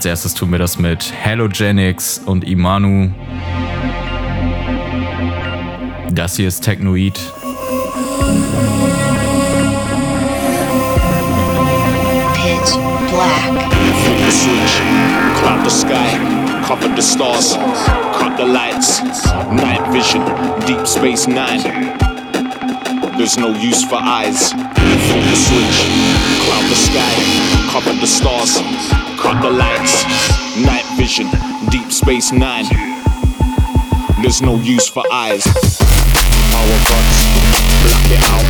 Als 0.00 0.06
erstes 0.06 0.32
tun 0.32 0.50
wir 0.50 0.58
das 0.58 0.78
mit 0.78 1.12
Halogenics 1.26 2.22
und 2.24 2.42
Imanu. 2.44 3.10
Das 6.10 6.36
hier 6.36 6.48
ist 6.48 6.64
Technoid. 6.64 7.20
Pitch 12.32 12.78
black. 13.10 13.60
the 14.24 14.30
switch, 14.30 14.80
cloud 15.38 15.62
the 15.64 15.70
sky, 15.70 16.16
cover 16.66 16.88
the 16.96 17.02
stars, 17.02 17.58
cut 18.14 18.38
the 18.38 18.46
lights, 18.46 19.02
night 19.52 19.86
vision, 19.92 20.22
deep 20.66 20.86
space 20.86 21.28
nine. 21.28 21.60
there's 23.18 23.36
no 23.36 23.48
use 23.48 23.84
for 23.84 23.98
eyes. 24.00 24.52
Flip 24.52 25.24
the 25.28 25.36
switch, 25.36 25.78
cloud 26.46 26.70
the 26.70 26.76
sky, 26.88 27.70
cover 27.70 27.92
the 28.00 28.06
stars, 28.06 28.56
cut 29.20 29.36
the 29.44 29.50
lights, 29.52 30.04
night 30.56 30.84
vision, 30.96 31.28
deep 31.68 31.92
space 31.92 32.32
nine. 32.32 32.64
There's 34.24 34.40
no 34.40 34.56
use 34.56 34.88
for 34.88 35.04
eyes. 35.12 35.44
Power 35.44 36.78
buds, 36.88 37.18
black 37.84 38.08
it 38.08 38.22
out. 38.32 38.48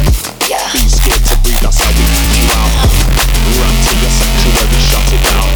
Be 0.71 0.87
scared 0.87 1.23
to 1.27 1.35
breathe, 1.43 1.59
that's 1.59 1.83
how 1.83 1.91
we 1.91 2.07
knock 2.15 2.31
you 2.39 2.47
out. 2.55 2.71
Run 3.59 3.75
to 3.83 3.93
your 3.99 4.15
sanctuary, 4.15 4.81
shut 4.87 5.07
it 5.11 5.23
down. 5.27 5.51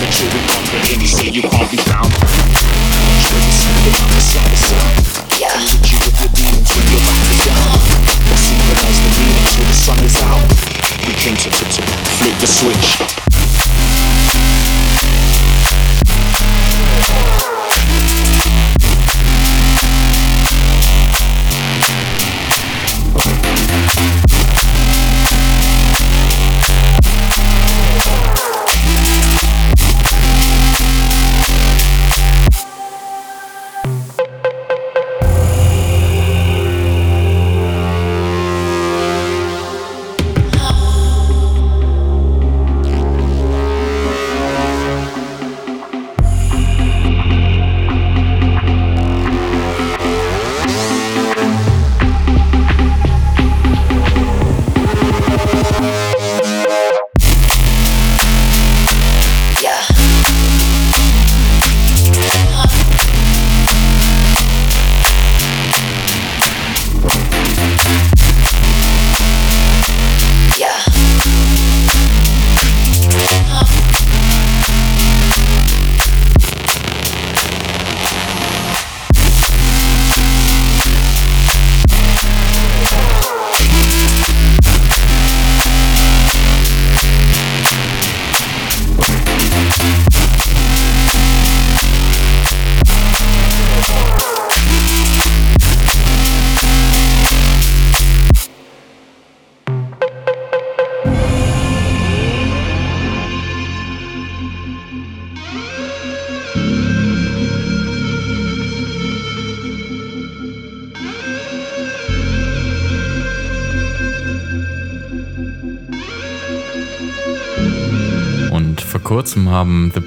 Make 0.00 0.12
sure 0.16 0.28
we 0.32 0.40
conquer 0.48 0.80
any 0.88 1.04
say 1.04 1.28
you 1.28 1.44
can't 1.44 1.70
be 1.70 1.76
found. 1.76 2.12
Steady 3.20 3.52
sending 3.52 3.92
out 3.92 4.08
the 4.08 4.22
side 4.24 4.56
sound. 4.56 4.96
Yeah. 5.36 5.52
You 5.84 6.00
with 6.00 6.16
your 6.16 6.32
demons 6.32 6.68
when 6.72 6.86
your 6.88 7.02
back 7.04 7.28
is 7.28 7.40
down. 7.44 7.76
Synchronize 8.40 9.00
the 9.04 9.10
beat 9.20 9.36
until 9.36 9.66
the 9.68 9.76
sun 9.76 10.00
is 10.00 10.16
out. 10.24 10.48
We 11.04 11.12
came 11.20 11.36
to, 11.36 11.48
to, 11.52 11.64
to 11.64 11.82
flip 12.16 12.36
the 12.40 12.48
switch. 12.48 13.25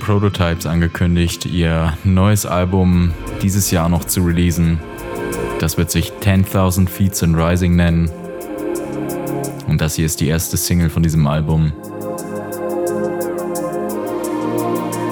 Prototypes 0.09 0.65
angekündigt, 0.65 1.45
ihr 1.45 1.95
neues 2.03 2.47
Album 2.47 3.13
dieses 3.43 3.69
Jahr 3.69 3.89
noch 3.89 4.05
zu 4.05 4.21
releasen. 4.23 4.79
Das 5.59 5.77
wird 5.77 5.91
sich 5.91 6.13
10.000 6.13 6.89
Feet 6.89 7.21
in 7.21 7.35
Rising 7.35 7.75
nennen. 7.75 8.09
Und 9.67 9.81
das 9.81 9.93
hier 9.93 10.07
ist 10.07 10.19
die 10.19 10.27
erste 10.27 10.57
Single 10.57 10.89
von 10.89 11.03
diesem 11.03 11.27
Album. 11.27 11.73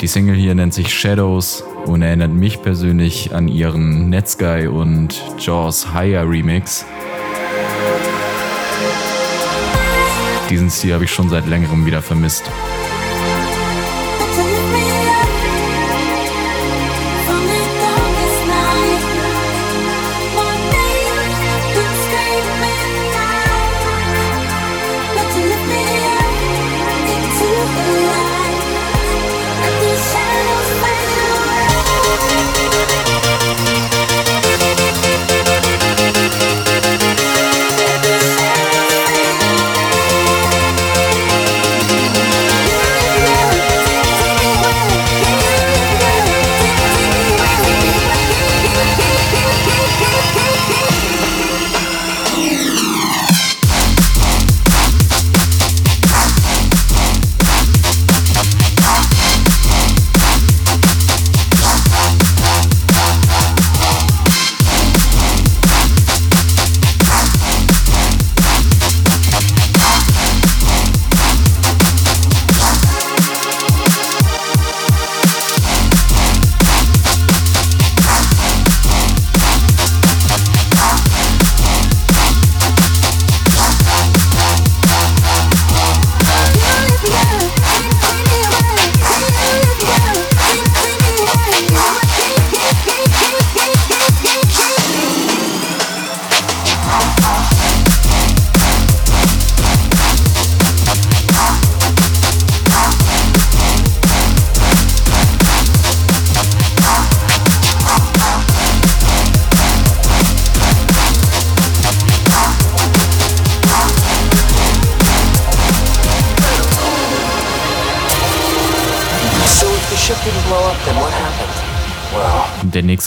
Die 0.01 0.07
Single 0.07 0.35
hier 0.35 0.55
nennt 0.55 0.73
sich 0.73 0.91
Shadows 0.91 1.63
und 1.85 2.01
erinnert 2.01 2.31
mich 2.31 2.63
persönlich 2.63 3.35
an 3.35 3.49
ihren 3.49 4.09
Netsky 4.09 4.65
und 4.65 5.21
Jaws 5.37 5.93
Higher 5.93 6.27
Remix. 6.27 6.87
Diesen 10.49 10.71
Stil 10.71 10.95
habe 10.95 11.03
ich 11.03 11.11
schon 11.11 11.29
seit 11.29 11.45
längerem 11.45 11.85
wieder 11.85 12.01
vermisst. 12.01 12.49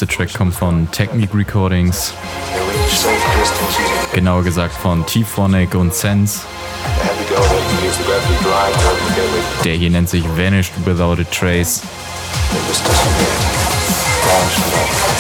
Nächste 0.01 0.17
Track 0.17 0.33
kommt 0.33 0.55
von 0.55 0.91
Technique 0.93 1.35
Recordings. 1.35 2.15
Genauer 4.15 4.43
gesagt 4.45 4.75
von 4.75 5.05
T-Phonic 5.05 5.75
und 5.75 5.95
Sense. 5.95 6.41
Der 9.63 9.75
hier 9.75 9.91
nennt 9.91 10.09
sich 10.09 10.25
Vanished 10.25 10.73
Without 10.87 11.21
a 11.21 11.25
Trace. 11.25 11.83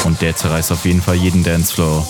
Und 0.04 0.22
der 0.22 0.34
zerreißt 0.34 0.72
auf 0.72 0.84
jeden 0.86 1.02
Fall 1.02 1.16
jeden 1.16 1.44
Dancefloor. 1.44 2.06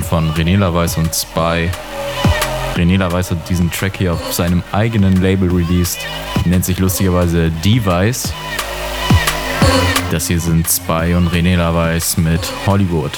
Kommt 0.00 0.06
von 0.06 0.32
René 0.34 0.56
Laweis 0.56 0.96
und 0.96 1.14
Spy. 1.14 1.68
René 2.74 2.98
Laweis 2.98 3.30
hat 3.30 3.48
diesen 3.48 3.70
Track 3.70 3.96
hier 3.98 4.12
auf 4.12 4.32
seinem 4.32 4.62
eigenen 4.72 5.20
Label 5.20 5.50
released. 5.50 5.98
Nennt 6.44 6.64
sich 6.64 6.78
lustigerweise 6.78 7.50
Device. 7.64 8.32
Das 10.10 10.28
hier 10.28 10.40
sind 10.40 10.68
Spy 10.68 11.14
und 11.14 11.28
René 11.28 11.56
Laweis 11.56 12.16
mit 12.16 12.40
Hollywood. 12.66 13.12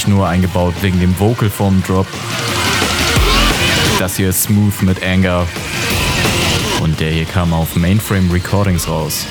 Eigentlich 0.00 0.16
nur 0.16 0.28
eingebaut 0.28 0.74
wegen 0.80 0.98
dem 1.00 1.18
Vocal 1.18 1.50
Form 1.50 1.82
Drop. 1.86 2.06
Das 3.98 4.16
hier 4.16 4.30
ist 4.30 4.44
Smooth 4.44 4.82
mit 4.82 5.02
Anger. 5.02 5.46
Und 6.80 7.00
der 7.00 7.10
hier 7.10 7.26
kam 7.26 7.52
auf 7.52 7.76
Mainframe 7.76 8.30
Recordings 8.30 8.88
raus. 8.88 9.26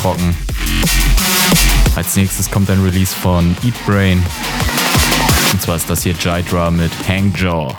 Trocken. 0.00 0.36
Als 1.94 2.16
nächstes 2.16 2.50
kommt 2.50 2.70
ein 2.70 2.82
Release 2.82 3.14
von 3.14 3.56
Eat 3.62 3.74
Brain. 3.86 4.22
Und 5.52 5.60
zwar 5.60 5.76
ist 5.76 5.90
das 5.90 6.02
hier 6.02 6.14
Jydra 6.14 6.70
mit 6.70 6.92
Hangjaw. 7.06 7.76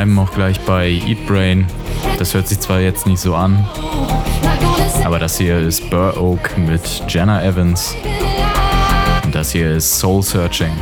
Bleiben 0.00 0.18
auch 0.18 0.32
gleich 0.32 0.58
bei 0.60 0.88
Eat 0.88 1.26
Brain. 1.26 1.66
Das 2.18 2.32
hört 2.32 2.48
sich 2.48 2.58
zwar 2.58 2.80
jetzt 2.80 3.06
nicht 3.06 3.20
so 3.20 3.34
an, 3.34 3.68
aber 5.04 5.18
das 5.18 5.36
hier 5.36 5.58
ist 5.58 5.90
Burr 5.90 6.16
Oak 6.18 6.56
mit 6.56 7.02
Jenna 7.06 7.44
Evans. 7.44 7.94
Und 9.22 9.34
das 9.34 9.52
hier 9.52 9.72
ist 9.72 9.98
Soul 9.98 10.22
Searching. 10.22 10.72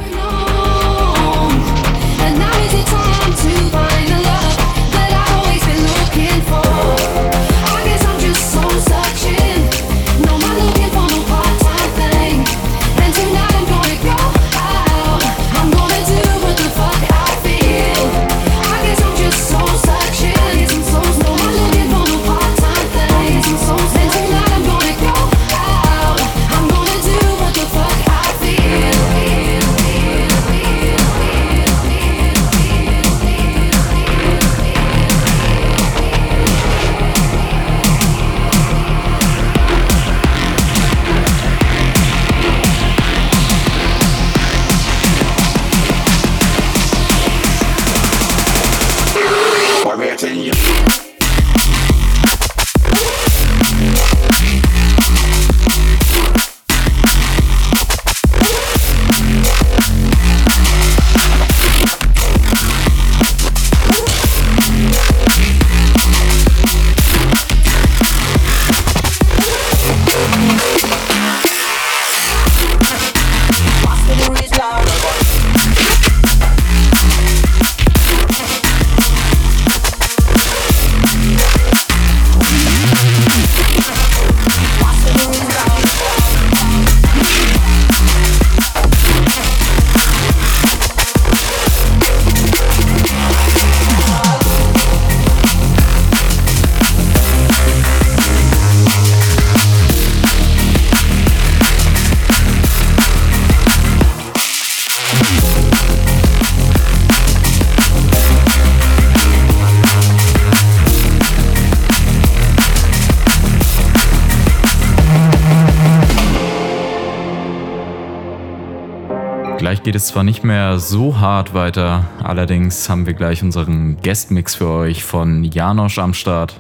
Gleich 119.69 119.83
geht 119.83 119.97
es 119.97 120.07
zwar 120.07 120.25
nicht 120.25 120.45
mehr 120.45 120.79
so 120.79 121.21
hart 121.21 121.53
weiter, 121.53 122.05
allerdings 122.23 122.89
haben 122.89 123.05
wir 123.05 123.13
gleich 123.13 123.43
unseren 123.43 123.99
Guestmix 124.03 124.55
für 124.55 124.71
euch 124.71 125.05
von 125.05 125.45
Janosch 125.45 125.99
am 125.99 126.15
Start. 126.15 126.59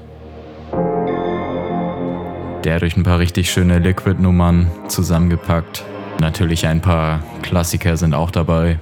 Der 2.64 2.78
durch 2.80 2.98
ein 2.98 3.04
paar 3.04 3.18
richtig 3.18 3.50
schöne 3.50 3.78
Liquid-Nummern 3.78 4.70
zusammengepackt. 4.88 5.86
Natürlich 6.20 6.66
ein 6.66 6.82
paar 6.82 7.20
Klassiker 7.40 7.96
sind 7.96 8.12
auch 8.12 8.30
dabei. 8.30 8.78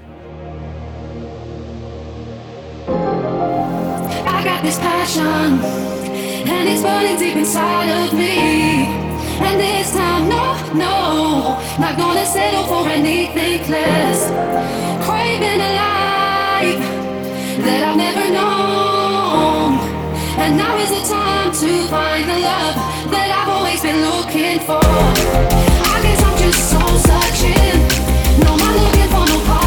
I 2.89 4.43
got 4.43 4.61
this 4.65 4.81
passion, 4.81 5.61
and 6.49 6.69
it's 6.69 6.83
burning 6.83 7.17
deep 7.17 7.37
inside 7.37 7.93
of 7.93 8.13
me. 8.13 9.06
And 9.39 9.61
this 9.61 9.93
time, 9.93 10.29
no, 10.29 10.57
no, 10.73 11.59
not 11.79 11.97
gonna 11.97 12.25
settle 12.25 12.65
for 12.65 12.89
anything 12.89 13.71
less. 13.71 14.31
Craving 15.05 15.61
a 15.61 15.73
life 15.85 16.83
that 17.65 17.81
I've 17.89 17.97
never 17.97 18.27
known. 18.33 19.79
And 20.39 20.57
now 20.57 20.77
is 20.79 20.91
the 20.91 21.03
time 21.09 21.53
to 21.53 21.89
find 21.89 22.25
the 22.29 22.39
love 22.39 22.75
that 23.11 23.29
I've 23.39 23.49
always 23.49 23.81
been 23.83 24.01
looking 24.01 24.61
for. 24.61 24.81
I 24.83 25.97
guess 26.03 26.23
I'm 26.23 26.37
just 26.39 26.71
soul 26.71 26.97
searching. 27.09 27.79
No, 28.43 28.51
I'm 28.57 28.75
looking 28.83 29.09
for 29.13 29.25
no 29.33 29.39
part 29.45 29.66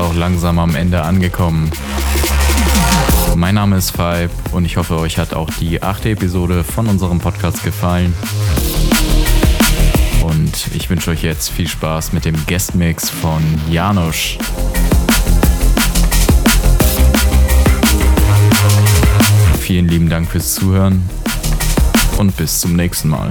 auch 0.00 0.14
langsam 0.14 0.58
am 0.58 0.74
Ende 0.74 1.02
angekommen. 1.02 1.70
Mein 3.36 3.54
Name 3.54 3.76
ist 3.76 3.90
Five 3.90 4.30
und 4.52 4.64
ich 4.64 4.76
hoffe, 4.76 4.98
euch 4.98 5.18
hat 5.18 5.34
auch 5.34 5.50
die 5.60 5.82
achte 5.82 6.10
Episode 6.10 6.64
von 6.64 6.86
unserem 6.86 7.18
Podcast 7.18 7.62
gefallen. 7.62 8.14
Und 10.22 10.74
ich 10.74 10.88
wünsche 10.88 11.10
euch 11.10 11.22
jetzt 11.22 11.50
viel 11.50 11.68
Spaß 11.68 12.12
mit 12.12 12.24
dem 12.24 12.34
Guestmix 12.46 13.10
von 13.10 13.42
Janusz. 13.70 14.38
Vielen 19.60 19.88
lieben 19.88 20.08
Dank 20.08 20.30
fürs 20.30 20.54
Zuhören 20.54 21.08
und 22.16 22.36
bis 22.36 22.60
zum 22.60 22.74
nächsten 22.74 23.08
Mal. 23.08 23.30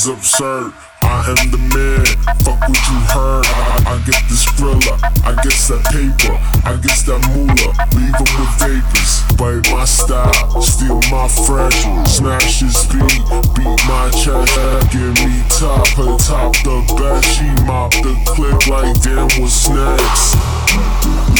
Is 0.00 0.06
absurd. 0.06 0.72
I 1.02 1.24
am 1.28 1.50
the 1.50 1.58
man, 1.74 2.04
fuck 2.44 2.60
what 2.60 2.80
you 2.88 2.98
heard. 3.12 3.44
I, 3.44 3.92
I, 3.92 4.02
get 4.06 4.22
this 4.28 4.44
thriller, 4.56 4.96
I 5.24 5.34
guess 5.42 5.68
that 5.68 5.82
paper, 5.92 6.36
I 6.64 6.76
guess 6.80 7.02
that 7.04 7.20
moolah. 7.32 7.72
Leave 7.96 8.16
him 8.16 8.30
with 8.38 8.52
vapors. 8.60 9.20
Bite 9.36 9.66
my 9.72 9.84
style, 9.84 10.62
steal 10.62 11.00
my 11.10 11.28
fresh, 11.28 11.84
smash 12.08 12.60
his 12.60 12.86
beat, 12.88 13.20
beat 13.56 13.80
my 13.88 14.08
chest. 14.16 14.56
Give 14.92 15.12
me 15.20 15.42
top, 15.48 15.88
her 15.98 16.16
top 16.16 16.52
the 16.64 16.80
best. 16.96 17.26
She 17.36 17.48
mop 17.66 17.92
the 17.92 18.16
clip 18.24 18.68
like 18.68 19.00
damn 19.02 19.28
what's 19.40 19.68
next. 19.68 21.39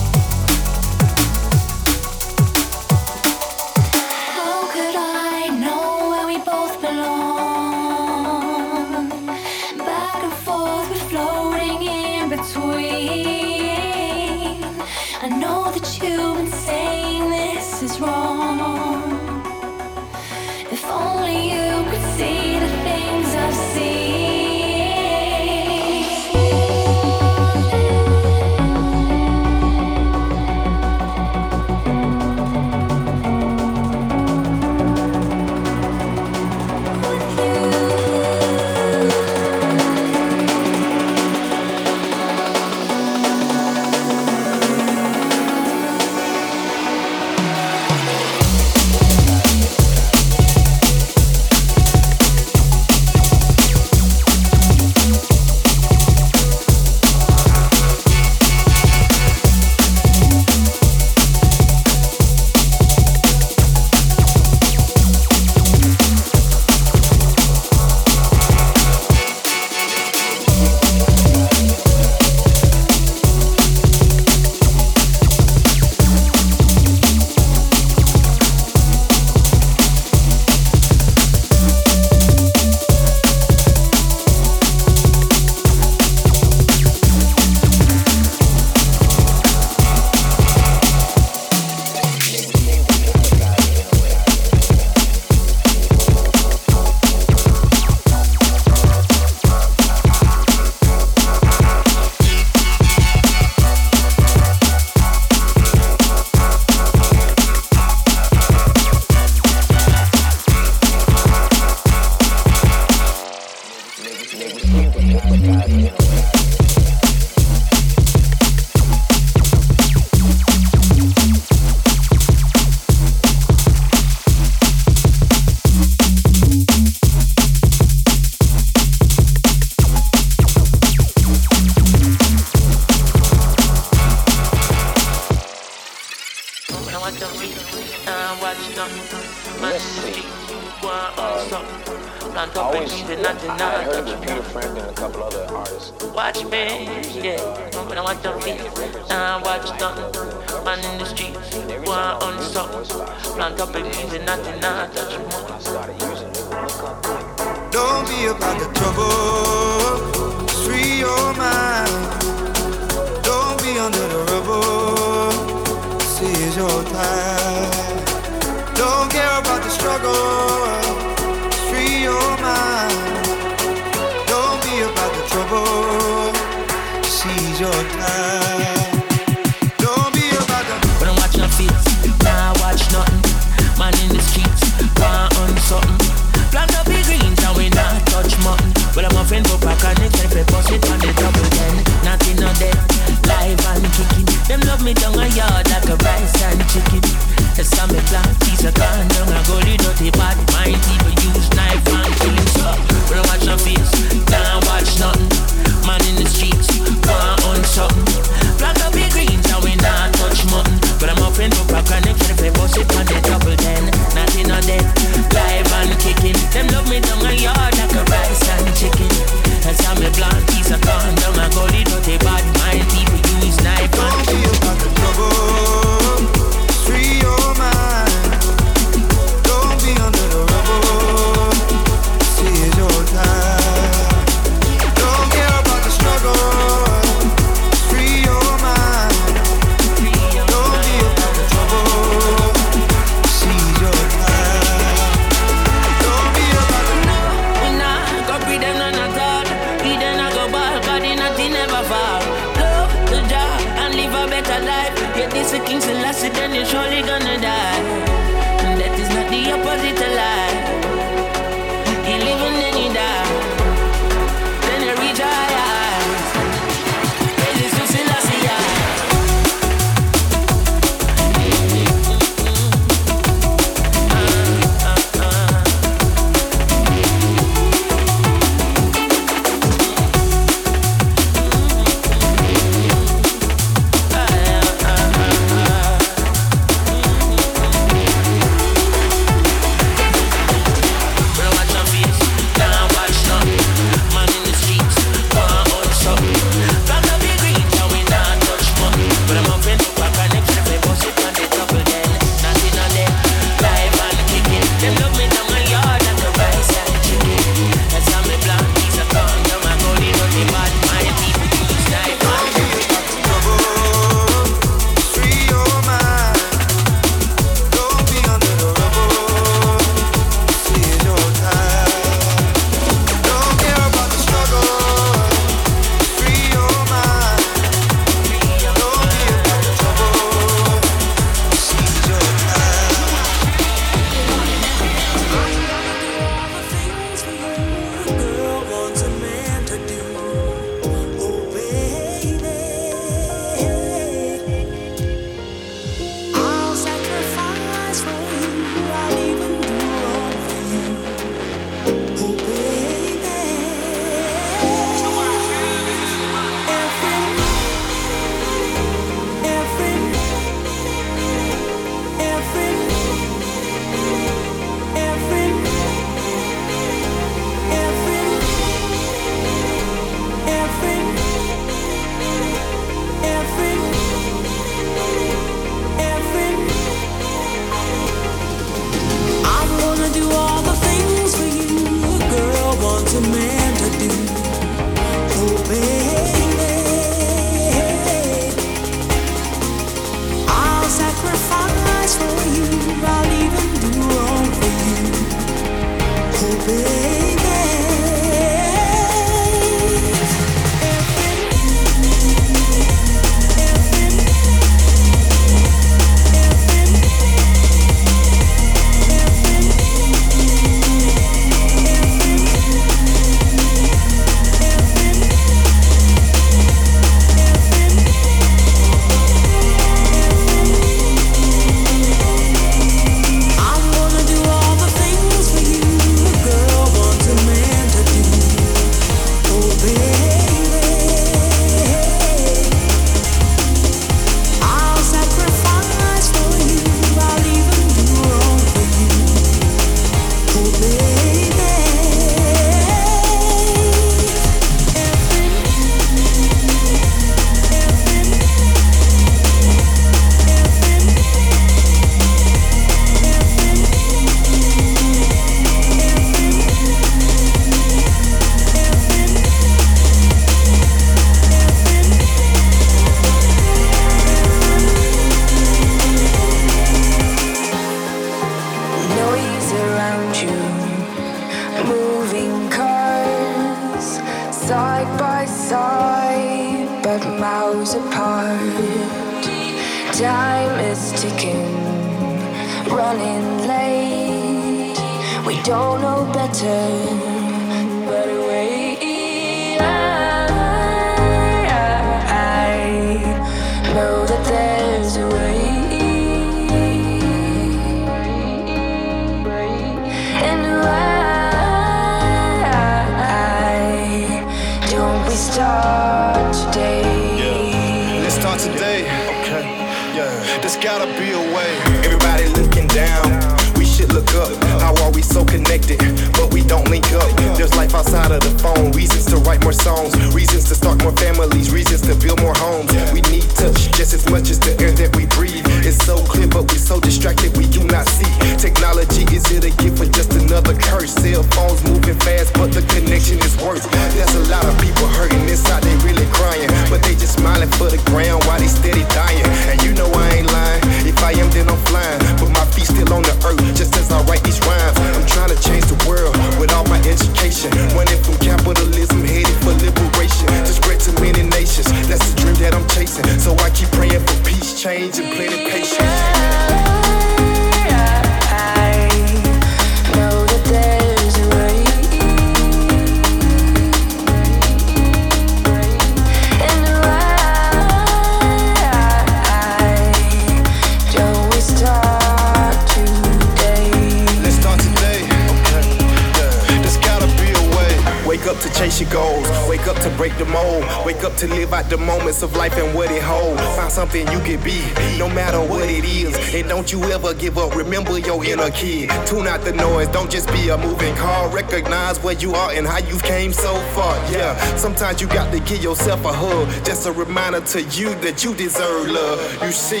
Of 582.30 582.54
life 582.56 582.76
and 582.76 582.94
what 582.94 583.10
it 583.10 583.22
holds. 583.22 583.60
Find 583.76 583.90
something 583.90 584.26
you 584.28 584.40
can 584.40 584.62
be, 584.62 584.80
no 585.18 585.28
matter 585.28 585.60
what 585.60 585.88
it 585.88 586.04
is. 586.04 586.32
And 586.54 586.68
don't 586.68 586.90
you 586.92 587.02
ever 587.10 587.34
give 587.34 587.58
up. 587.58 587.74
Remember 587.74 588.18
your 588.18 588.44
inner 588.44 588.70
kid. 588.70 589.10
Tune 589.26 589.48
out 589.48 589.62
the 589.62 589.72
noise. 589.72 590.06
Don't 590.08 590.30
just 590.30 590.48
be 590.52 590.68
a 590.68 590.78
moving 590.78 591.14
car. 591.16 591.48
Recognize 591.48 592.22
where 592.22 592.34
you 592.34 592.54
are 592.54 592.70
and 592.70 592.86
how 592.86 592.98
you 592.98 593.18
came 593.18 593.52
so 593.52 593.74
far. 593.94 594.14
Yeah, 594.30 594.54
sometimes 594.76 595.20
you 595.20 595.26
got 595.26 595.52
to 595.52 595.58
give 595.60 595.82
yourself 595.82 596.24
a 596.24 596.32
hug. 596.32 596.68
Just 596.84 597.06
a 597.06 597.12
reminder 597.12 597.60
to 597.72 597.82
you 597.82 598.14
that 598.24 598.44
you 598.44 598.54
deserve 598.54 599.08
love. 599.08 599.62
You 599.62 599.72
see, 599.72 600.00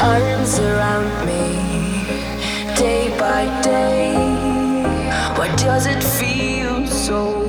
arms 0.00 0.58
around 0.58 1.26
me, 1.26 2.74
day 2.74 3.14
by 3.18 3.44
day. 3.62 4.14
Why 5.36 5.54
does 5.56 5.86
it 5.86 6.02
feel? 6.02 6.50
so 7.10 7.42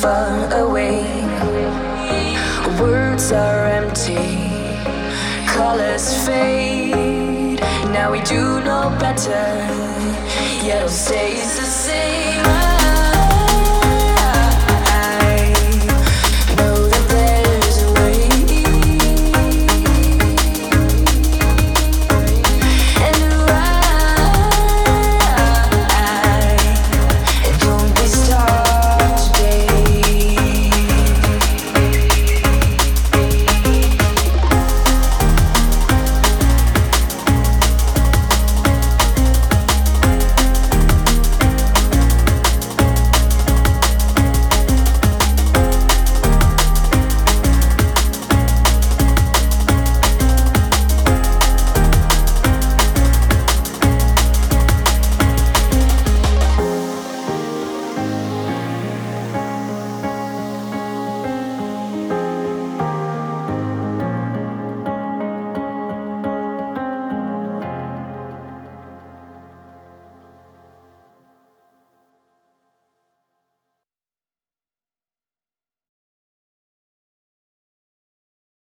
far 0.00 0.52
away. 0.52 1.43
Words 2.80 3.32
are 3.32 3.66
empty, 3.66 4.50
colors 5.46 6.26
fade. 6.26 7.60
Now 7.92 8.10
we 8.12 8.20
do 8.22 8.60
know 8.60 8.94
better, 8.98 9.46
yet 10.64 10.84
it 10.84 10.90
stays. 10.90 11.63